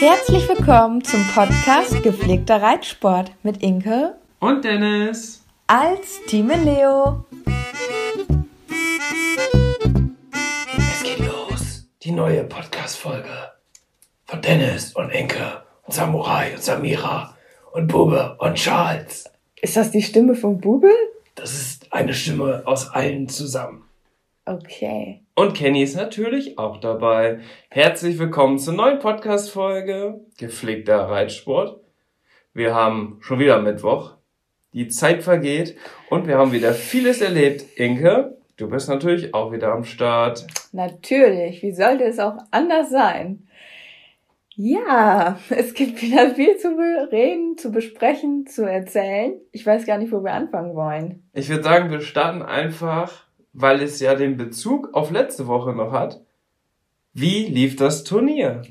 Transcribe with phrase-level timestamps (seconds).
[0.00, 7.26] Herzlich willkommen zum Podcast Gepflegter Reitsport mit Inke und Dennis als Team Leo.
[10.78, 11.86] Es geht los.
[12.02, 13.28] Die neue Podcast-Folge
[14.24, 17.36] von Dennis und Inke und Samurai und Samira
[17.72, 19.28] und Bube und Charles.
[19.60, 20.88] Ist das die Stimme von Bube?
[21.34, 23.89] Das ist eine Stimme aus allen zusammen.
[24.46, 25.22] Okay.
[25.34, 27.40] Und Kenny ist natürlich auch dabei.
[27.68, 31.78] Herzlich willkommen zur neuen Podcast-Folge Gepflegter Reitsport.
[32.54, 34.16] Wir haben schon wieder Mittwoch.
[34.72, 35.76] Die Zeit vergeht
[36.08, 37.78] und wir haben wieder vieles erlebt.
[37.78, 40.46] Inke, du bist natürlich auch wieder am Start.
[40.72, 41.62] Natürlich.
[41.62, 43.46] Wie sollte es auch anders sein?
[44.56, 46.68] Ja, es gibt wieder viel zu
[47.12, 49.34] reden, zu besprechen, zu erzählen.
[49.52, 51.28] Ich weiß gar nicht, wo wir anfangen wollen.
[51.34, 55.92] Ich würde sagen, wir starten einfach, weil es ja den Bezug auf letzte Woche noch
[55.92, 56.20] hat.
[57.12, 58.62] Wie lief das Turnier?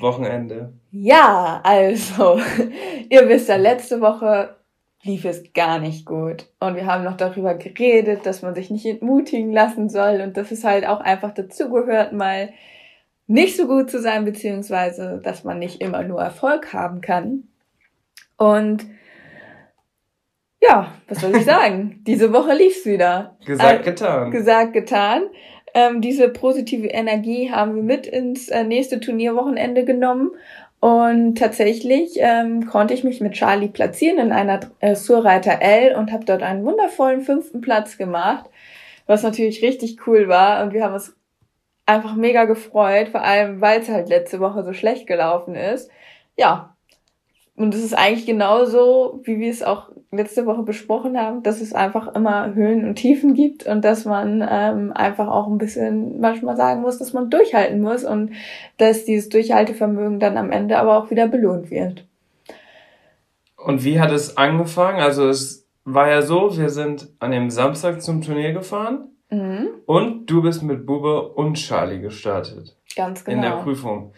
[0.00, 0.72] Wochenende.
[0.92, 2.40] Ja, also,
[3.08, 4.56] ihr wisst ja, letzte Woche
[5.02, 6.46] lief es gar nicht gut.
[6.60, 10.50] Und wir haben noch darüber geredet, dass man sich nicht entmutigen lassen soll und dass
[10.50, 12.50] es halt auch einfach dazugehört, mal
[13.26, 17.44] nicht so gut zu sein, beziehungsweise dass man nicht immer nur Erfolg haben kann.
[18.36, 18.86] Und
[20.60, 22.00] ja, was soll ich sagen?
[22.06, 23.36] diese Woche lief's wieder.
[23.44, 24.30] Gesagt, äh, getan.
[24.30, 25.22] Gesagt, getan.
[25.72, 30.30] Ähm, diese positive Energie haben wir mit ins äh, nächste Turnierwochenende genommen.
[30.80, 36.10] Und tatsächlich ähm, konnte ich mich mit Charlie platzieren in einer äh, Surreiter L und
[36.10, 38.48] habe dort einen wundervollen fünften Platz gemacht,
[39.06, 40.62] was natürlich richtig cool war.
[40.62, 41.14] Und wir haben uns
[41.84, 45.90] einfach mega gefreut, vor allem weil es halt letzte Woche so schlecht gelaufen ist.
[46.36, 46.69] Ja.
[47.56, 51.72] Und es ist eigentlich genauso, wie wir es auch letzte Woche besprochen haben, dass es
[51.72, 56.56] einfach immer Höhen und Tiefen gibt und dass man ähm, einfach auch ein bisschen manchmal
[56.56, 58.32] sagen muss, dass man durchhalten muss und
[58.78, 62.06] dass dieses Durchhaltevermögen dann am Ende aber auch wieder belohnt wird.
[63.56, 65.00] Und wie hat es angefangen?
[65.00, 69.68] Also es war ja so, wir sind an dem Samstag zum Turnier gefahren Mhm.
[69.86, 72.76] Und du bist mit Bube und Charlie gestartet.
[72.96, 73.36] Ganz genau.
[73.36, 73.62] In der genau.
[73.62, 74.12] Prüfung.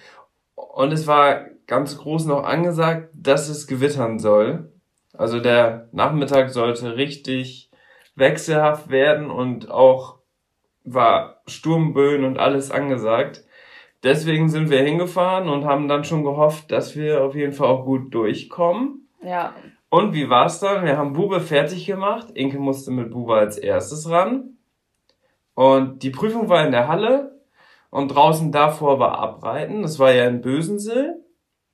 [0.54, 4.72] Und es war ganz groß noch angesagt, dass es gewittern soll.
[5.12, 7.70] Also der Nachmittag sollte richtig
[8.14, 10.18] wechselhaft werden und auch
[10.84, 13.44] war Sturmböen und alles angesagt.
[14.02, 17.84] Deswegen sind wir hingefahren und haben dann schon gehofft, dass wir auf jeden Fall auch
[17.84, 19.08] gut durchkommen.
[19.22, 19.54] Ja.
[19.90, 20.84] Und wie war's dann?
[20.84, 22.30] Wir haben Bube fertig gemacht.
[22.34, 24.56] Inke musste mit Bube als erstes ran.
[25.54, 27.40] Und die Prüfung war in der Halle
[27.90, 29.82] und draußen davor war Abreiten.
[29.82, 31.10] Das war ja in Bösensee.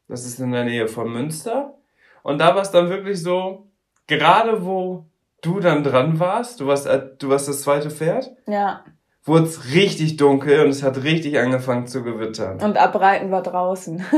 [0.09, 1.75] Das ist in der Nähe von Münster.
[2.23, 3.69] Und da war es dann wirklich so,
[4.07, 5.07] gerade wo
[5.43, 8.31] du dann dran warst, du warst, äh, du warst das zweite Pferd.
[8.47, 8.85] Ja.
[9.25, 12.61] Wurde es richtig dunkel und es hat richtig angefangen zu gewittern.
[12.63, 13.97] Und Abreiten war draußen.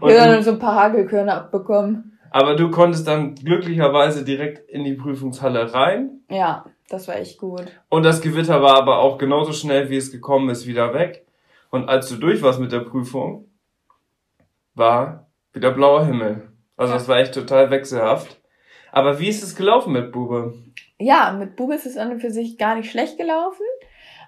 [0.00, 2.18] und Wir haben dann so ein paar Hagelkörner abbekommen.
[2.30, 6.20] Aber du konntest dann glücklicherweise direkt in die Prüfungshalle rein.
[6.28, 6.64] Ja.
[6.88, 7.64] Das war echt gut.
[7.88, 11.26] Und das Gewitter war aber auch genauso schnell, wie es gekommen ist, wieder weg.
[11.70, 13.48] Und als du durch warst mit der Prüfung,
[14.74, 16.48] war wieder blauer Himmel.
[16.76, 18.40] Also es war echt total wechselhaft.
[18.92, 20.54] Aber wie ist es gelaufen mit Bube?
[20.98, 23.64] Ja, mit Bube ist es an und für sich gar nicht schlecht gelaufen.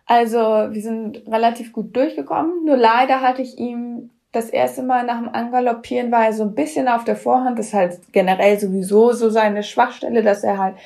[0.06, 2.64] Also wir sind relativ gut durchgekommen.
[2.64, 6.54] Nur leider hatte ich ihm das erste Mal nach dem Angaloppieren war er so ein
[6.54, 7.58] bisschen auf der Vorhand.
[7.58, 10.76] Das ist halt generell sowieso so seine Schwachstelle, dass er halt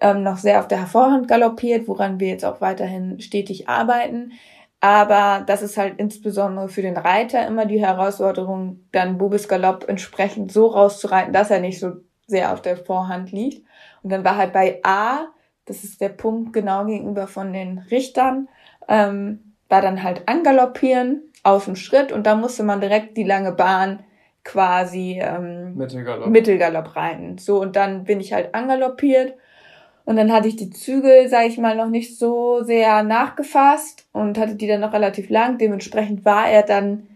[0.00, 4.32] ähm, noch sehr auf der Vorhand galoppiert, woran wir jetzt auch weiterhin stetig arbeiten.
[4.80, 10.52] Aber das ist halt insbesondere für den Reiter immer die Herausforderung, dann Bubis Galopp entsprechend
[10.52, 11.92] so rauszureiten, dass er nicht so
[12.26, 13.66] sehr auf der Vorhand liegt.
[14.02, 15.26] Und dann war halt bei A,
[15.64, 18.48] das ist der Punkt genau gegenüber von den Richtern,
[18.88, 23.52] ähm, war dann halt angaloppieren aus dem Schritt und da musste man direkt die lange
[23.52, 24.04] Bahn
[24.44, 26.28] quasi ähm, Mittelgalopp.
[26.28, 27.38] Mittelgalopp reiten.
[27.38, 29.34] So, und dann bin ich halt angaloppiert
[30.08, 34.38] und dann hatte ich die Zügel, sage ich mal, noch nicht so sehr nachgefasst und
[34.38, 35.58] hatte die dann noch relativ lang.
[35.58, 37.06] Dementsprechend war er dann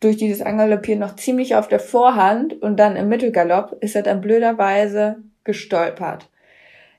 [0.00, 4.20] durch dieses Angaloppieren noch ziemlich auf der Vorhand und dann im Mittelgalopp ist er dann
[4.20, 6.28] blöderweise gestolpert.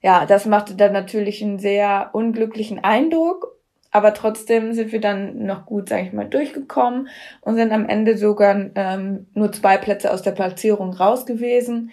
[0.02, 3.56] ja, das machte dann natürlich einen sehr unglücklichen Eindruck.
[3.92, 7.10] Aber trotzdem sind wir dann noch gut, sage ich mal, durchgekommen
[7.42, 11.92] und sind am Ende sogar ähm, nur zwei Plätze aus der Platzierung raus gewesen,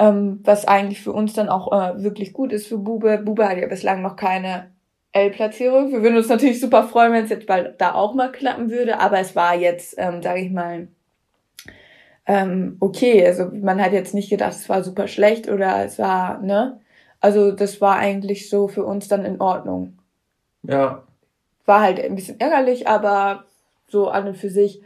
[0.00, 3.18] ähm, was eigentlich für uns dann auch äh, wirklich gut ist für Bube.
[3.18, 4.70] Bube hat ja bislang noch keine
[5.12, 5.92] L-Platzierung.
[5.92, 8.98] Wir würden uns natürlich super freuen, wenn es jetzt bald da auch mal klappen würde,
[8.98, 10.88] aber es war jetzt, ähm, sage ich mal,
[12.24, 13.26] ähm, okay.
[13.26, 16.80] Also man hat jetzt nicht gedacht, es war super schlecht oder es war, ne?
[17.20, 19.98] Also das war eigentlich so für uns dann in Ordnung.
[20.62, 21.02] Ja.
[21.66, 23.44] War halt ein bisschen ärgerlich, aber
[23.86, 24.80] so an und für sich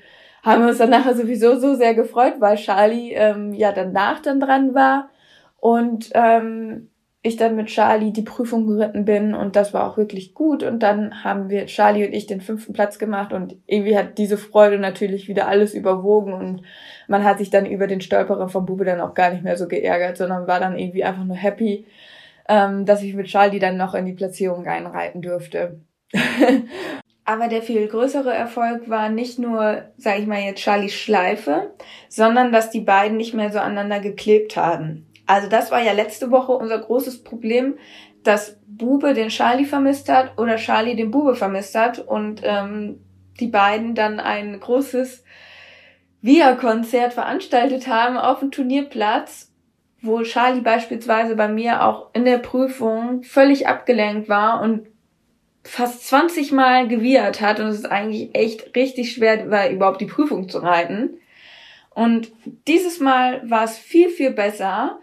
[0.44, 4.40] haben wir uns dann nachher sowieso so sehr gefreut, weil Charlie ähm, ja danach dann
[4.40, 5.08] dran war
[5.58, 6.90] und ähm,
[7.22, 10.82] ich dann mit Charlie die Prüfung geritten bin und das war auch wirklich gut und
[10.82, 14.78] dann haben wir Charlie und ich den fünften Platz gemacht und irgendwie hat diese Freude
[14.78, 16.62] natürlich wieder alles überwogen und
[17.08, 19.66] man hat sich dann über den Stolperer vom Bube dann auch gar nicht mehr so
[19.66, 21.86] geärgert, sondern war dann irgendwie einfach nur happy,
[22.46, 25.80] ähm, dass ich mit Charlie dann noch in die Platzierung einreiten durfte.
[27.24, 31.72] Aber der viel größere Erfolg war nicht nur, sag ich mal jetzt, Charlies Schleife,
[32.08, 35.06] sondern dass die beiden nicht mehr so aneinander geklebt haben.
[35.26, 37.78] Also das war ja letzte Woche unser großes Problem,
[38.24, 43.00] dass Bube den Charlie vermisst hat oder Charlie den Bube vermisst hat und ähm,
[43.40, 45.24] die beiden dann ein großes
[46.20, 49.52] Via-Konzert veranstaltet haben auf dem Turnierplatz,
[50.00, 54.86] wo Charlie beispielsweise bei mir auch in der Prüfung völlig abgelenkt war und
[55.64, 60.06] fast 20 Mal gewiehert hat und es ist eigentlich echt richtig schwer, war überhaupt die
[60.06, 61.18] Prüfung zu reiten.
[61.90, 62.30] Und
[62.66, 64.98] dieses Mal war es viel, viel besser.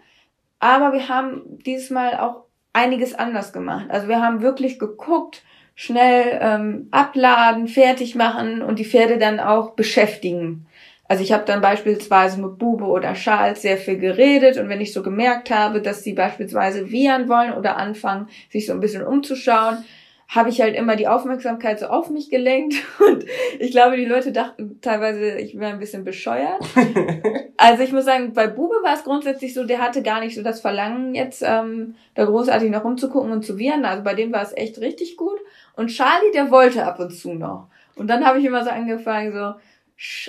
[0.60, 3.86] Aber wir haben dieses Mal auch einiges anders gemacht.
[3.88, 5.42] Also wir haben wirklich geguckt,
[5.74, 10.66] schnell ähm, abladen, fertig machen und die Pferde dann auch beschäftigen.
[11.08, 14.92] Also ich habe dann beispielsweise mit Bube oder Charles sehr viel geredet und wenn ich
[14.92, 19.84] so gemerkt habe, dass sie beispielsweise wiehern wollen oder anfangen, sich so ein bisschen umzuschauen,
[20.34, 22.74] habe ich halt immer die Aufmerksamkeit so auf mich gelenkt
[23.06, 23.24] und
[23.58, 26.62] ich glaube, die Leute dachten teilweise, ich wäre ein bisschen bescheuert.
[27.58, 30.42] also ich muss sagen, bei Bube war es grundsätzlich so, der hatte gar nicht so
[30.42, 33.84] das Verlangen jetzt ähm, da großartig noch rumzugucken und zu wiehern.
[33.84, 35.38] Also bei dem war es echt richtig gut.
[35.76, 37.68] Und Charlie, der wollte ab und zu noch.
[37.96, 39.54] Und dann habe ich immer so angefangen so,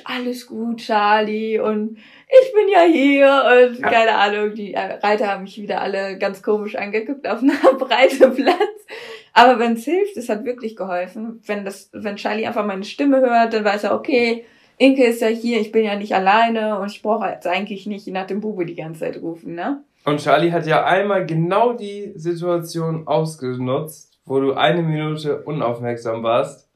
[0.04, 5.44] alles gut, Charlie, und ich bin ja hier und keine Ahnung, die äh, Reiter haben
[5.44, 8.86] mich wieder alle ganz komisch angeguckt auf einer breiten Platz.
[9.34, 11.42] Aber wenn es hilft, es hat wirklich geholfen.
[11.46, 14.46] Wenn das, wenn Charlie einfach meine Stimme hört, dann weiß er, okay,
[14.78, 18.08] Inke ist ja hier, ich bin ja nicht alleine und ich brauche jetzt eigentlich nicht
[18.08, 19.84] nach dem Bube die ganze Zeit rufen, ne?
[20.06, 26.70] Und Charlie hat ja einmal genau die Situation ausgenutzt, wo du eine Minute unaufmerksam warst.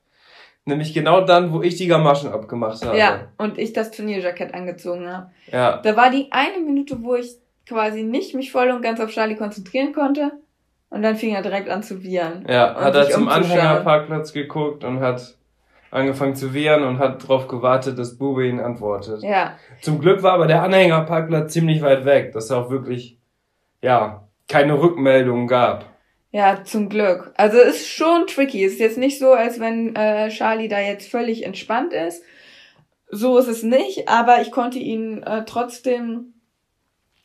[0.66, 2.98] Nämlich genau dann, wo ich die Gamaschen abgemacht habe.
[2.98, 5.32] Ja, und ich das Turnierjackett angezogen habe.
[5.52, 5.78] Ja.
[5.78, 7.38] Da war die eine Minute, wo ich
[7.68, 10.32] quasi nicht mich voll und ganz auf Charlie konzentrieren konnte.
[10.90, 12.46] Und dann fing er direkt an zu wiehern.
[12.48, 15.36] Ja, hat er zum Anhängerparkplatz geguckt und hat
[15.92, 19.24] angefangen zu wehren und hat darauf gewartet, dass Bube ihn antwortet.
[19.24, 19.58] Ja.
[19.82, 23.18] Zum Glück war aber der Anhängerparkplatz ziemlich weit weg, dass er auch wirklich,
[23.82, 25.86] ja, keine Rückmeldungen gab.
[26.32, 27.34] Ja, zum Glück.
[27.36, 28.64] Also ist schon tricky.
[28.64, 32.24] Ist jetzt nicht so, als wenn äh, Charlie da jetzt völlig entspannt ist.
[33.10, 36.34] So ist es nicht, aber ich konnte ihn äh, trotzdem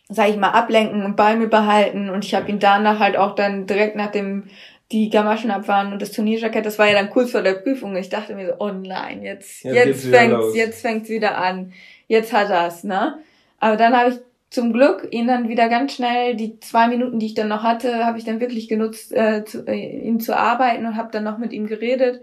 [0.08, 2.10] sag ich mal, ablenken und bei mir behalten.
[2.10, 4.44] Und ich habe ihn danach halt auch dann direkt nach dem
[4.92, 7.96] die Gamaschen abfahren und das Turnierjackett, das war ja dann kurz vor der Prüfung.
[7.96, 11.72] Ich dachte mir so, oh nein, jetzt, ja, jetzt fängt's, jetzt fängt's wieder an.
[12.08, 13.18] Jetzt hat er's, ne?
[13.58, 14.16] Aber dann habe ich
[14.50, 18.04] zum Glück ihn dann wieder ganz schnell, die zwei Minuten, die ich dann noch hatte,
[18.04, 21.38] habe ich dann wirklich genutzt, äh, zu, äh, ihn zu arbeiten und habe dann noch
[21.38, 22.20] mit ihm geredet.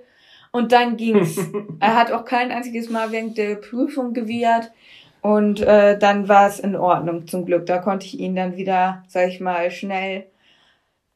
[0.52, 1.40] Und dann ging's.
[1.80, 4.72] er hat auch kein einziges Mal während der Prüfung gewehrt.
[5.22, 7.66] Und äh, dann war es in Ordnung zum Glück.
[7.66, 10.26] Da konnte ich ihn dann wieder, sag ich mal, schnell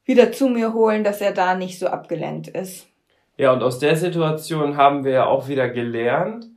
[0.05, 2.87] wieder zu mir holen, dass er da nicht so abgelenkt ist.
[3.37, 6.47] Ja, und aus der Situation haben wir ja auch wieder gelernt,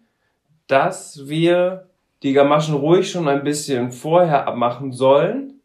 [0.67, 1.87] dass wir
[2.23, 5.61] die Gamaschen ruhig schon ein bisschen vorher abmachen sollen.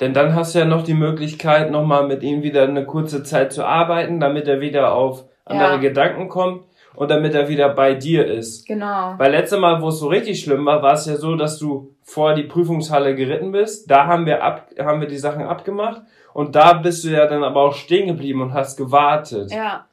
[0.00, 3.52] Denn dann hast du ja noch die Möglichkeit, nochmal mit ihm wieder eine kurze Zeit
[3.52, 5.76] zu arbeiten, damit er wieder auf andere ja.
[5.76, 6.64] Gedanken kommt
[6.96, 8.66] und damit er wieder bei dir ist.
[8.66, 9.14] Genau.
[9.18, 11.94] Weil letzte Mal, wo es so richtig schlimm war, war es ja so, dass du
[12.02, 13.90] vor die Prüfungshalle geritten bist.
[13.90, 17.44] Da haben wir ab, haben wir die Sachen abgemacht und da bist du ja dann
[17.44, 19.52] aber auch stehen geblieben und hast gewartet.
[19.52, 19.86] Ja.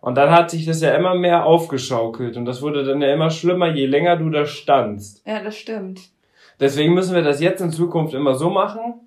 [0.00, 3.30] Und dann hat sich das ja immer mehr aufgeschaukelt und das wurde dann ja immer
[3.30, 5.26] schlimmer, je länger du da standst.
[5.26, 6.00] Ja, das stimmt.
[6.60, 9.00] Deswegen müssen wir das jetzt in Zukunft immer so machen.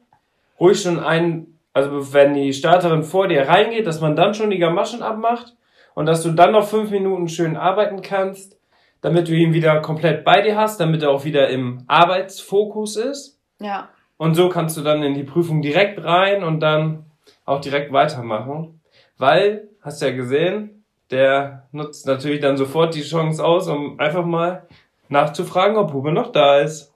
[0.59, 4.57] Ruhig schon ein, also wenn die Starterin vor dir reingeht, dass man dann schon die
[4.57, 5.53] Gamaschen abmacht
[5.95, 8.59] und dass du dann noch fünf Minuten schön arbeiten kannst,
[9.01, 13.39] damit du ihn wieder komplett bei dir hast, damit er auch wieder im Arbeitsfokus ist.
[13.59, 13.89] Ja.
[14.17, 17.05] Und so kannst du dann in die Prüfung direkt rein und dann
[17.45, 18.81] auch direkt weitermachen.
[19.17, 24.67] Weil, hast ja gesehen, der nutzt natürlich dann sofort die Chance aus, um einfach mal
[25.09, 26.93] nachzufragen, ob Bube noch da ist.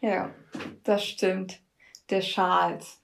[0.00, 0.30] Ja,
[0.84, 1.60] das stimmt.
[2.10, 3.00] Der Charles.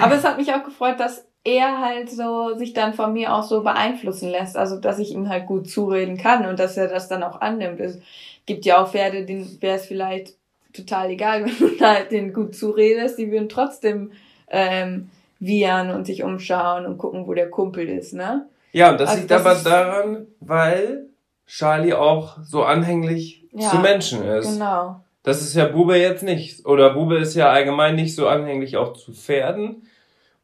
[0.00, 3.42] Aber es hat mich auch gefreut, dass er halt so sich dann von mir auch
[3.42, 4.56] so beeinflussen lässt.
[4.56, 7.80] Also, dass ich ihm halt gut zureden kann und dass er das dann auch annimmt.
[7.80, 8.00] Es
[8.46, 10.34] gibt ja auch Pferde, denen wäre es vielleicht
[10.72, 13.18] total egal, wenn du halt denen gut zuredest.
[13.18, 14.12] Die würden trotzdem
[14.48, 18.46] ähm, wiehern und sich umschauen und gucken, wo der Kumpel ist, ne?
[18.72, 21.06] Ja, und das also liegt das aber daran, weil
[21.46, 24.54] Charlie auch so anhänglich ja, zu Menschen ist.
[24.54, 25.00] Genau.
[25.24, 26.64] Das ist ja Bube jetzt nicht.
[26.64, 29.82] Oder Bube ist ja allgemein nicht so anhänglich auch zu Pferden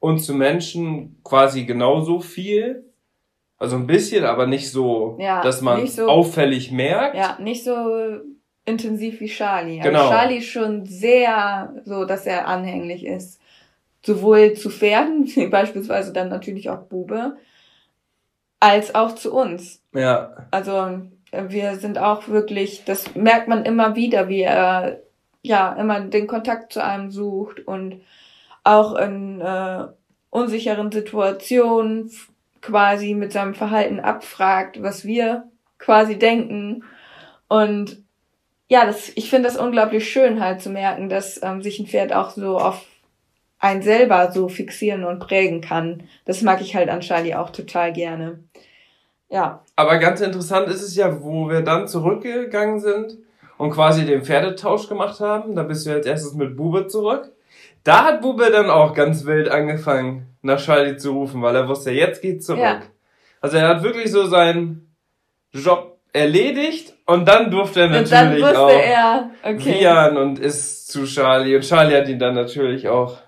[0.00, 2.84] und zu Menschen quasi genauso viel.
[3.58, 7.16] Also ein bisschen, aber nicht so, ja, dass man so, auffällig merkt.
[7.16, 8.20] Ja, nicht so
[8.64, 9.80] intensiv wie Charlie.
[9.80, 10.02] Also genau.
[10.02, 13.40] Also Charlie ist schon sehr so, dass er anhänglich ist.
[14.04, 17.36] Sowohl zu Pferden, wie beispielsweise dann natürlich auch Bube,
[18.60, 19.82] als auch zu uns.
[19.92, 20.46] Ja.
[20.52, 21.00] Also
[21.32, 25.00] wir sind auch wirklich, das merkt man immer wieder, wie er
[25.42, 28.02] ja immer den Kontakt zu einem sucht und
[28.68, 29.86] auch in äh,
[30.30, 32.10] unsicheren Situationen
[32.60, 35.44] quasi mit seinem Verhalten abfragt, was wir
[35.78, 36.84] quasi denken.
[37.48, 38.02] Und
[38.68, 42.12] ja, das, ich finde das unglaublich schön halt zu merken, dass ähm, sich ein Pferd
[42.12, 42.84] auch so auf
[43.58, 46.04] ein selber so fixieren und prägen kann.
[46.26, 48.40] Das mag ich halt an Charlie auch total gerne.
[49.30, 49.64] Ja.
[49.76, 53.18] Aber ganz interessant ist es ja, wo wir dann zurückgegangen sind
[53.56, 55.56] und quasi den Pferdetausch gemacht haben.
[55.56, 57.32] Da bist du als erstes mit Bube zurück.
[57.84, 61.90] Da hat Bube dann auch ganz wild angefangen, nach Charlie zu rufen, weil er wusste,
[61.90, 62.62] jetzt geht's zurück.
[62.62, 62.82] Ja.
[63.40, 64.94] Also er hat wirklich so seinen
[65.52, 69.78] Job erledigt und dann durfte er natürlich auch er, okay.
[69.78, 73.18] Rian und ist zu Charlie und Charlie hat ihn dann natürlich auch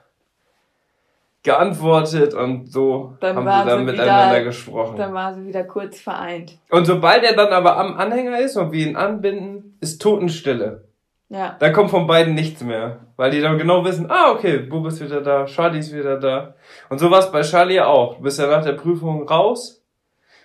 [1.42, 4.97] geantwortet und so dann haben sie dann miteinander wieder, gesprochen.
[4.97, 6.59] Dann war sie wieder kurz vereint.
[6.71, 10.85] Und sobald er dann aber am Anhänger ist und wir ihn anbinden, ist Totenstille.
[11.28, 11.57] Ja.
[11.59, 13.07] Da kommt von beiden nichts mehr.
[13.20, 16.54] Weil die dann genau wissen, ah, okay, Bub ist wieder da, Charlie ist wieder da.
[16.88, 18.14] Und so war es bei Charlie auch.
[18.14, 19.84] Du bist ja nach der Prüfung raus.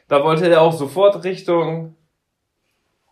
[0.09, 1.95] Da wollte er auch sofort Richtung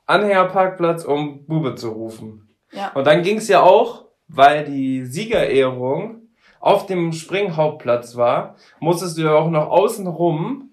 [0.06, 2.54] Anhängerparkplatz, um Bube zu rufen.
[2.74, 2.92] Ja.
[2.94, 6.24] Und dann ging es ja auch, weil die Siegerehrung
[6.60, 10.72] auf dem Springhauptplatz war, musstest du ja auch noch außen rum.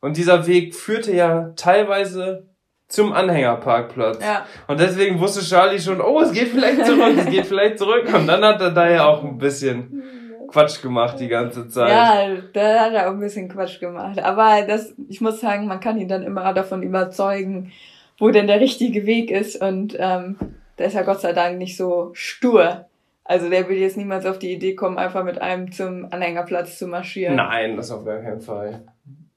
[0.00, 2.47] Und dieser Weg führte ja teilweise
[2.88, 4.18] zum Anhängerparkplatz.
[4.22, 4.46] Ja.
[4.66, 8.12] Und deswegen wusste Charlie schon, oh, es geht vielleicht zurück, es geht vielleicht zurück.
[8.12, 10.02] Und dann hat er da ja auch ein bisschen
[10.48, 11.90] Quatsch gemacht die ganze Zeit.
[11.90, 14.18] Ja, da hat er auch ein bisschen Quatsch gemacht.
[14.22, 17.72] Aber das, ich muss sagen, man kann ihn dann immer davon überzeugen,
[18.18, 19.60] wo denn der richtige Weg ist.
[19.60, 20.36] Und ähm,
[20.78, 22.86] der ist ja Gott sei Dank nicht so stur.
[23.24, 26.86] Also der will jetzt niemals auf die Idee kommen, einfach mit einem zum Anhängerplatz zu
[26.86, 27.36] marschieren.
[27.36, 28.86] Nein, das auf gar keinen Fall.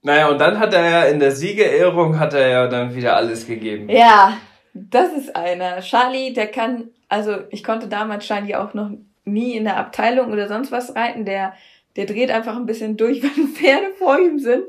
[0.02, 3.46] Naja, und dann hat er ja in der Siegerehrung hat er ja dann wieder alles
[3.46, 3.88] gegeben.
[3.88, 4.36] Ja,
[4.74, 5.80] das ist einer.
[5.80, 8.90] Charlie, der kann, also ich konnte damals Charlie auch noch
[9.24, 11.24] nie in der Abteilung oder sonst was reiten.
[11.24, 11.54] Der,
[11.94, 14.64] der dreht einfach ein bisschen durch, wenn Pferde vor ihm sind.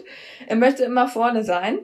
[0.48, 1.80] Er möchte immer vorne sein.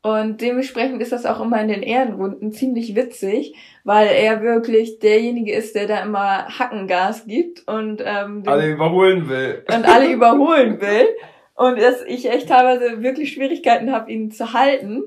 [0.00, 3.54] Und dementsprechend ist das auch immer in den Ehrenrunden ziemlich witzig,
[3.84, 9.64] weil er wirklich derjenige ist, der da immer Hackengas gibt und ähm, alle überholen will.
[9.74, 11.08] Und alle überholen will.
[11.54, 15.02] Und dass ich echt teilweise wirklich Schwierigkeiten habe, ihn zu halten.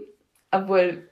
[0.51, 1.07] Obwohl,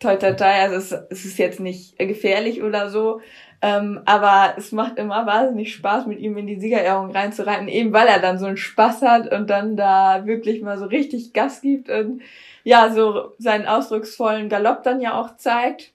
[0.00, 3.20] toi toi toi, also es, es ist jetzt nicht gefährlich oder so.
[3.64, 8.08] Ähm, aber es macht immer wahnsinnig Spaß, mit ihm in die Siegerehrung reinzureiten, eben weil
[8.08, 11.88] er dann so einen Spaß hat und dann da wirklich mal so richtig Gas gibt
[11.88, 12.22] und
[12.64, 15.92] ja, so seinen ausdrucksvollen Galopp dann ja auch zeigt.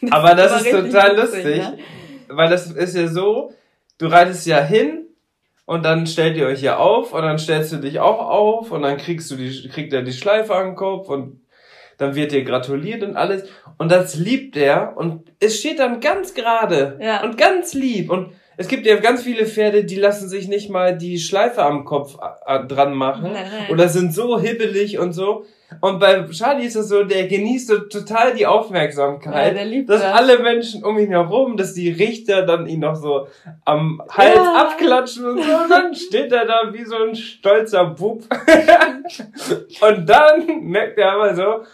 [0.00, 1.78] Das aber das ist total lustig, lustig ne?
[2.28, 3.52] weil das ist ja so,
[3.98, 5.09] du reitest ja hin
[5.70, 8.82] und dann stellt ihr euch ja auf und dann stellst du dich auch auf und
[8.82, 11.42] dann kriegst du die, kriegt er die Schleife an den Kopf und
[11.96, 13.48] dann wird dir gratuliert und alles
[13.78, 17.22] und das liebt er und es steht dann ganz gerade ja.
[17.22, 20.94] und ganz lieb und es gibt ja ganz viele Pferde, die lassen sich nicht mal
[20.94, 23.32] die Schleife am Kopf äh, dran machen.
[23.32, 23.70] Nein.
[23.70, 25.46] Oder sind so hibbelig und so.
[25.80, 29.46] Und bei Charlie ist es so, der genießt so total die Aufmerksamkeit.
[29.46, 30.12] Ja, der liebt dass das.
[30.12, 33.28] alle Menschen um ihn herum, dass die Richter dann ihn noch so
[33.64, 34.66] am Hals ja.
[34.68, 35.50] abklatschen und so.
[35.50, 38.24] Und dann steht er da wie so ein stolzer Bub.
[39.80, 41.64] und dann merkt er aber so,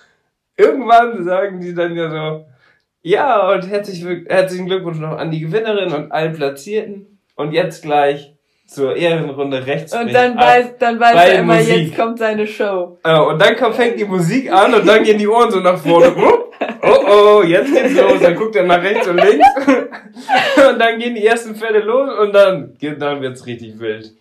[0.57, 2.47] irgendwann sagen die dann ja so,
[3.07, 7.21] ja, und herzlich, herzlichen Glückwunsch noch an die Gewinnerin und allen Platzierten.
[7.37, 8.35] Und jetzt gleich
[8.67, 9.95] zur Ehrenrunde rechts.
[9.95, 11.77] Und dann weiß, dann weiß er immer, Musik.
[11.77, 12.99] jetzt kommt seine Show.
[13.05, 15.79] Oh, und dann kommt, fängt die Musik an und dann gehen die Ohren so nach
[15.79, 16.13] vorne.
[16.83, 18.21] Oh, oh, jetzt geht's los.
[18.23, 19.47] Dann guckt er nach rechts und links.
[19.67, 24.13] und dann gehen die ersten Pferde los und dann, dann wird's richtig wild.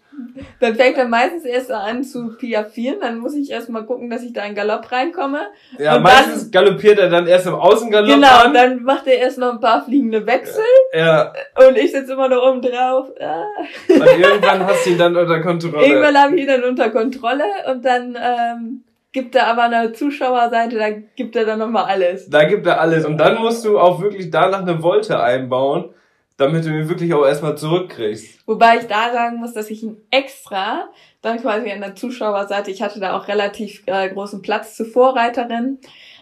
[0.59, 4.23] Dann fängt er meistens erst an zu piaffieren, dann muss ich erst mal gucken, dass
[4.23, 5.39] ich da in Galopp reinkomme.
[5.77, 8.53] Ja, und meistens dann, galoppiert er dann erst im Außengalopp Genau, an.
[8.53, 10.63] dann macht er erst noch ein paar fliegende Wechsel.
[10.93, 11.33] Ja.
[11.67, 13.11] Und ich sitze immer noch oben drauf.
[13.19, 13.43] Ah.
[13.89, 15.85] Und irgendwann hast du ihn dann unter Kontrolle.
[15.85, 18.83] Irgendwann habe ich ihn dann unter Kontrolle und dann ähm,
[19.15, 22.29] gibt er aber eine Zuschauerseite, da gibt er dann nochmal alles.
[22.29, 23.05] Da gibt er alles.
[23.05, 25.89] Und dann musst du auch wirklich danach eine Wolte einbauen,
[26.37, 28.45] damit du ihn wirklich auch erstmal zurückkriegst.
[28.45, 30.89] Wobei ich da sagen muss, dass ich ihn extra
[31.21, 35.79] dann quasi an der Zuschauerseite, ich hatte da auch relativ äh, großen Platz zur Vorreiterin,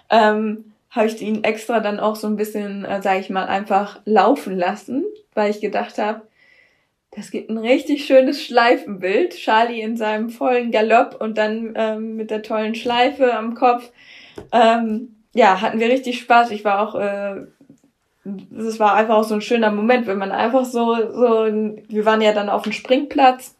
[0.10, 4.00] ähm, habe ich ihn extra dann auch so ein bisschen, äh, sage ich mal, einfach
[4.06, 5.04] laufen lassen,
[5.34, 6.22] weil ich gedacht habe,
[7.16, 9.36] das gibt ein richtig schönes Schleifenbild.
[9.36, 13.92] Charlie in seinem vollen Galopp und dann ähm, mit der tollen Schleife am Kopf.
[14.52, 16.52] Ähm, ja, hatten wir richtig Spaß.
[16.52, 17.46] Ich war auch, äh,
[18.26, 22.22] es war einfach auch so ein schöner Moment, wenn man einfach so, so, wir waren
[22.22, 23.56] ja dann auf dem Springplatz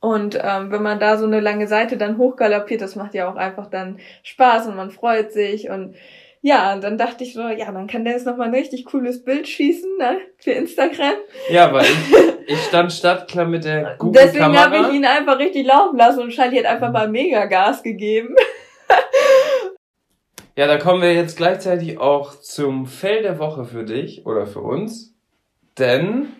[0.00, 3.36] und ähm, wenn man da so eine lange Seite dann hochgaloppiert, das macht ja auch
[3.36, 5.96] einfach dann Spaß und man freut sich und
[6.40, 9.24] ja, und dann dachte ich so, ja, dann kann der jetzt nochmal ein richtig cooles
[9.24, 11.14] Bild schießen, ne, für Instagram.
[11.50, 15.66] Ja, weil ich, ich stand startklar mit der Google Deswegen habe ich ihn einfach richtig
[15.66, 18.36] laufen lassen und Charlie hat einfach mal mega Gas gegeben.
[20.58, 24.60] Ja, da kommen wir jetzt gleichzeitig auch zum Fell der Woche für dich oder für
[24.60, 25.14] uns.
[25.78, 26.32] Denn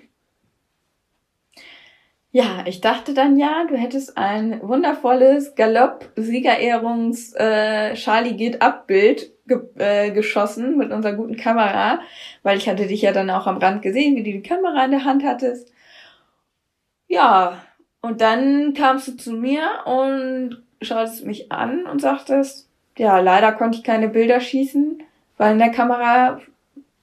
[2.32, 7.94] ja, ich dachte dann ja, du hättest ein wundervolles Galopp-Siegerehrungs äh,
[8.36, 12.00] geht ab Bild ge äh, geschossen mit unserer guten Kamera,
[12.42, 14.90] weil ich hatte dich ja dann auch am Rand gesehen, wie du die Kamera in
[14.90, 15.72] der Hand hattest.
[17.06, 17.62] Ja,
[18.02, 22.67] und dann kamst du zu mir und schautest mich an und sagtest,
[22.98, 25.02] ja, leider konnte ich keine Bilder schießen,
[25.36, 26.40] weil in der Kamera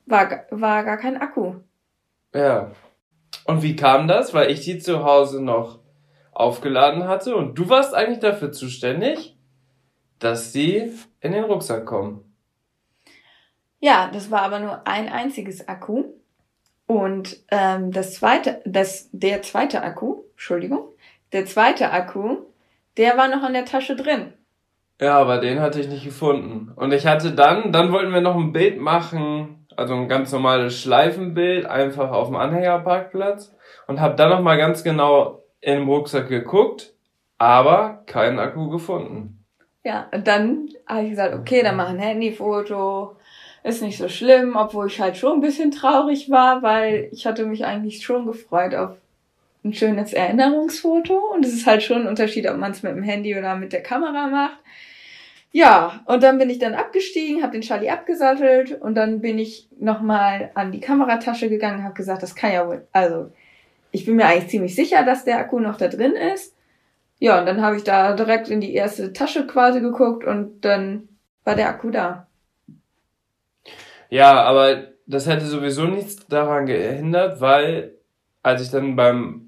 [0.06, 1.56] war, war gar kein Akku.
[2.34, 2.72] Ja.
[3.46, 4.34] Und wie kam das?
[4.34, 5.80] Weil ich die zu Hause noch
[6.32, 9.38] aufgeladen hatte und du warst eigentlich dafür zuständig,
[10.20, 12.22] dass sie in den Rucksack kommen.
[13.80, 16.06] Ja, das war aber nur ein einziges Akku.
[16.88, 20.90] Und ähm, das zweite, das, der zweite Akku, Entschuldigung,
[21.32, 22.38] der zweite Akku,
[22.98, 24.34] der war noch in der Tasche drin.
[25.00, 26.72] Ja, aber den hatte ich nicht gefunden.
[26.76, 30.80] Und ich hatte dann, dann wollten wir noch ein Bild machen, also ein ganz normales
[30.80, 33.54] Schleifenbild, einfach auf dem Anhängerparkplatz.
[33.88, 36.94] Und habe dann nochmal ganz genau in den Rucksack geguckt,
[37.38, 39.46] aber keinen Akku gefunden.
[39.84, 43.18] Ja, und dann habe ich gesagt, okay, dann mach ein Handyfoto,
[43.64, 47.46] ist nicht so schlimm, obwohl ich halt schon ein bisschen traurig war, weil ich hatte
[47.46, 48.98] mich eigentlich schon gefreut auf
[49.66, 53.04] ein schönes Erinnerungsfoto und es ist halt schon ein Unterschied, ob man es mit dem
[53.04, 54.60] Handy oder mit der Kamera macht.
[55.52, 59.68] Ja, und dann bin ich dann abgestiegen, habe den Charlie abgesattelt und dann bin ich
[59.80, 63.32] nochmal an die Kameratasche gegangen, habe gesagt, das kann ja wohl, also
[63.92, 66.54] ich bin mir eigentlich ziemlich sicher, dass der Akku noch da drin ist.
[67.20, 71.08] Ja, und dann habe ich da direkt in die erste Tasche quasi geguckt und dann
[71.46, 72.28] war der Akku da.
[74.10, 77.96] Ja, aber das hätte sowieso nichts daran gehindert, weil
[78.44, 79.45] als ich dann beim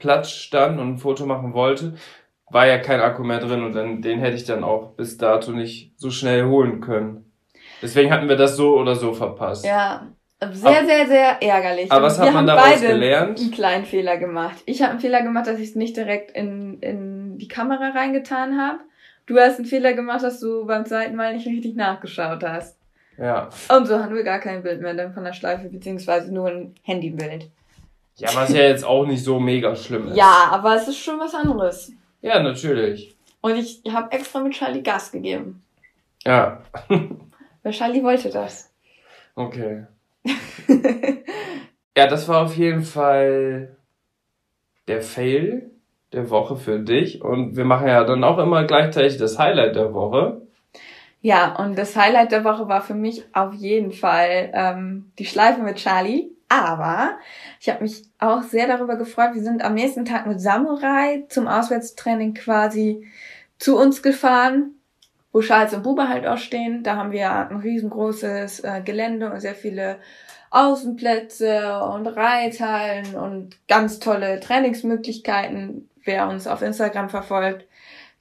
[0.00, 1.94] Platz stand und ein Foto machen wollte,
[2.50, 5.52] war ja kein Akku mehr drin und dann, den hätte ich dann auch bis dato
[5.52, 7.30] nicht so schnell holen können.
[7.80, 9.64] Deswegen hatten wir das so oder so verpasst.
[9.64, 10.08] Ja,
[10.52, 11.92] sehr, sehr, sehr ärgerlich.
[11.92, 13.38] Aber was hat man daraus beide gelernt?
[13.38, 14.56] einen kleinen Fehler gemacht.
[14.66, 18.58] Ich habe einen Fehler gemacht, dass ich es nicht direkt in, in die Kamera reingetan
[18.58, 18.80] habe.
[19.26, 22.78] Du hast einen Fehler gemacht, dass du beim zweiten Mal nicht richtig nachgeschaut hast.
[23.16, 23.50] Ja.
[23.68, 26.74] Und so haben wir gar kein Bild mehr dann von der Schleife, beziehungsweise nur ein
[26.82, 27.50] Handybild.
[28.20, 30.16] Ja, was ja jetzt auch nicht so mega schlimm ist.
[30.16, 31.92] Ja, aber es ist schon was anderes.
[32.20, 33.16] Ja, natürlich.
[33.40, 35.62] Und ich habe extra mit Charlie Gas gegeben.
[36.24, 36.62] Ja.
[37.62, 38.72] Weil Charlie wollte das.
[39.34, 39.86] Okay.
[41.96, 43.76] ja, das war auf jeden Fall
[44.86, 45.70] der Fail
[46.12, 47.22] der Woche für dich.
[47.22, 50.42] Und wir machen ja dann auch immer gleichzeitig das Highlight der Woche.
[51.22, 55.60] Ja, und das Highlight der Woche war für mich auf jeden Fall ähm, die Schleife
[55.62, 56.30] mit Charlie.
[56.50, 57.16] Aber
[57.60, 59.34] ich habe mich auch sehr darüber gefreut.
[59.34, 63.06] Wir sind am nächsten Tag mit Samurai zum Auswärtstraining quasi
[63.60, 64.72] zu uns gefahren,
[65.32, 66.82] wo Charles und Bube halt auch stehen.
[66.82, 69.98] Da haben wir ein riesengroßes äh, Gelände und sehr viele
[70.50, 75.88] Außenplätze und Reithallen und ganz tolle Trainingsmöglichkeiten.
[76.02, 77.68] Wer uns auf Instagram verfolgt,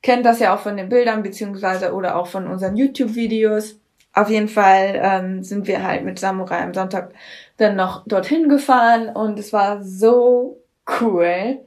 [0.04, 3.80] kennt das ja auch von den Bildern beziehungsweise oder auch von unseren YouTube-Videos.
[4.14, 7.14] Auf jeden Fall ähm, sind wir halt mit Samurai am Sonntag
[7.60, 10.62] dann noch dorthin gefahren und es war so
[11.02, 11.60] cool.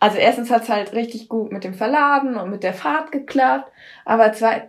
[0.00, 3.70] Also erstens hat's halt richtig gut mit dem Verladen und mit der Fahrt geklappt,
[4.04, 4.68] aber zwei,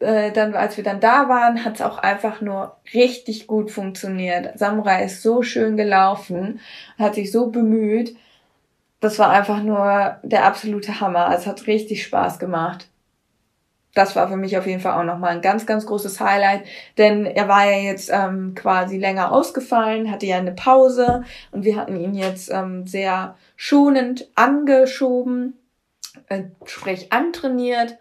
[0.00, 4.58] äh, dann als wir dann da waren, hat's auch einfach nur richtig gut funktioniert.
[4.58, 6.60] Samurai ist so schön gelaufen,
[6.98, 8.16] hat sich so bemüht
[9.00, 11.32] das war einfach nur der absolute Hammer.
[11.34, 12.88] Es hat richtig Spaß gemacht.
[13.96, 16.64] Das war für mich auf jeden Fall auch nochmal ein ganz, ganz großes Highlight,
[16.98, 21.76] denn er war ja jetzt ähm, quasi länger ausgefallen, hatte ja eine Pause und wir
[21.76, 25.54] hatten ihn jetzt ähm, sehr schonend angeschoben,
[26.28, 27.96] äh, sprich antrainiert.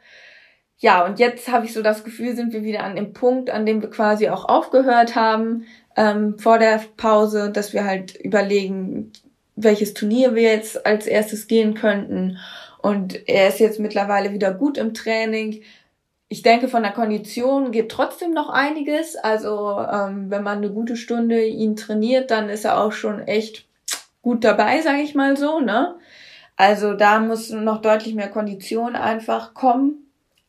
[0.80, 3.66] Ja, und jetzt habe ich so das Gefühl, sind wir wieder an dem Punkt, an
[3.66, 5.64] dem wir quasi auch aufgehört haben
[5.96, 9.14] ähm, vor der Pause, dass wir halt überlegen,
[9.56, 12.38] welches Turnier wir jetzt als erstes gehen könnten.
[12.82, 15.62] Und er ist jetzt mittlerweile wieder gut im Training.
[16.36, 19.16] Ich denke, von der Kondition geht trotzdem noch einiges.
[19.16, 23.66] Also ähm, wenn man eine gute Stunde ihn trainiert, dann ist er auch schon echt
[24.22, 25.62] gut dabei, sage ich mal so.
[25.62, 25.96] Ne?
[26.58, 30.06] Also da muss noch deutlich mehr Kondition einfach kommen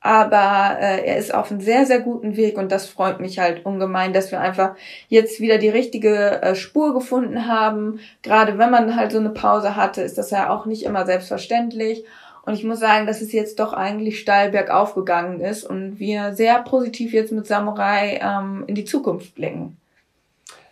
[0.07, 3.67] aber äh, er ist auf einem sehr, sehr guten Weg und das freut mich halt
[3.67, 4.77] ungemein, dass wir einfach
[5.09, 7.99] jetzt wieder die richtige äh, Spur gefunden haben.
[8.23, 12.05] Gerade wenn man halt so eine Pause hatte, ist das ja auch nicht immer selbstverständlich.
[12.47, 16.33] Und ich muss sagen, dass es jetzt doch eigentlich steil bergauf gegangen ist und wir
[16.33, 19.77] sehr positiv jetzt mit Samurai ähm, in die Zukunft blicken.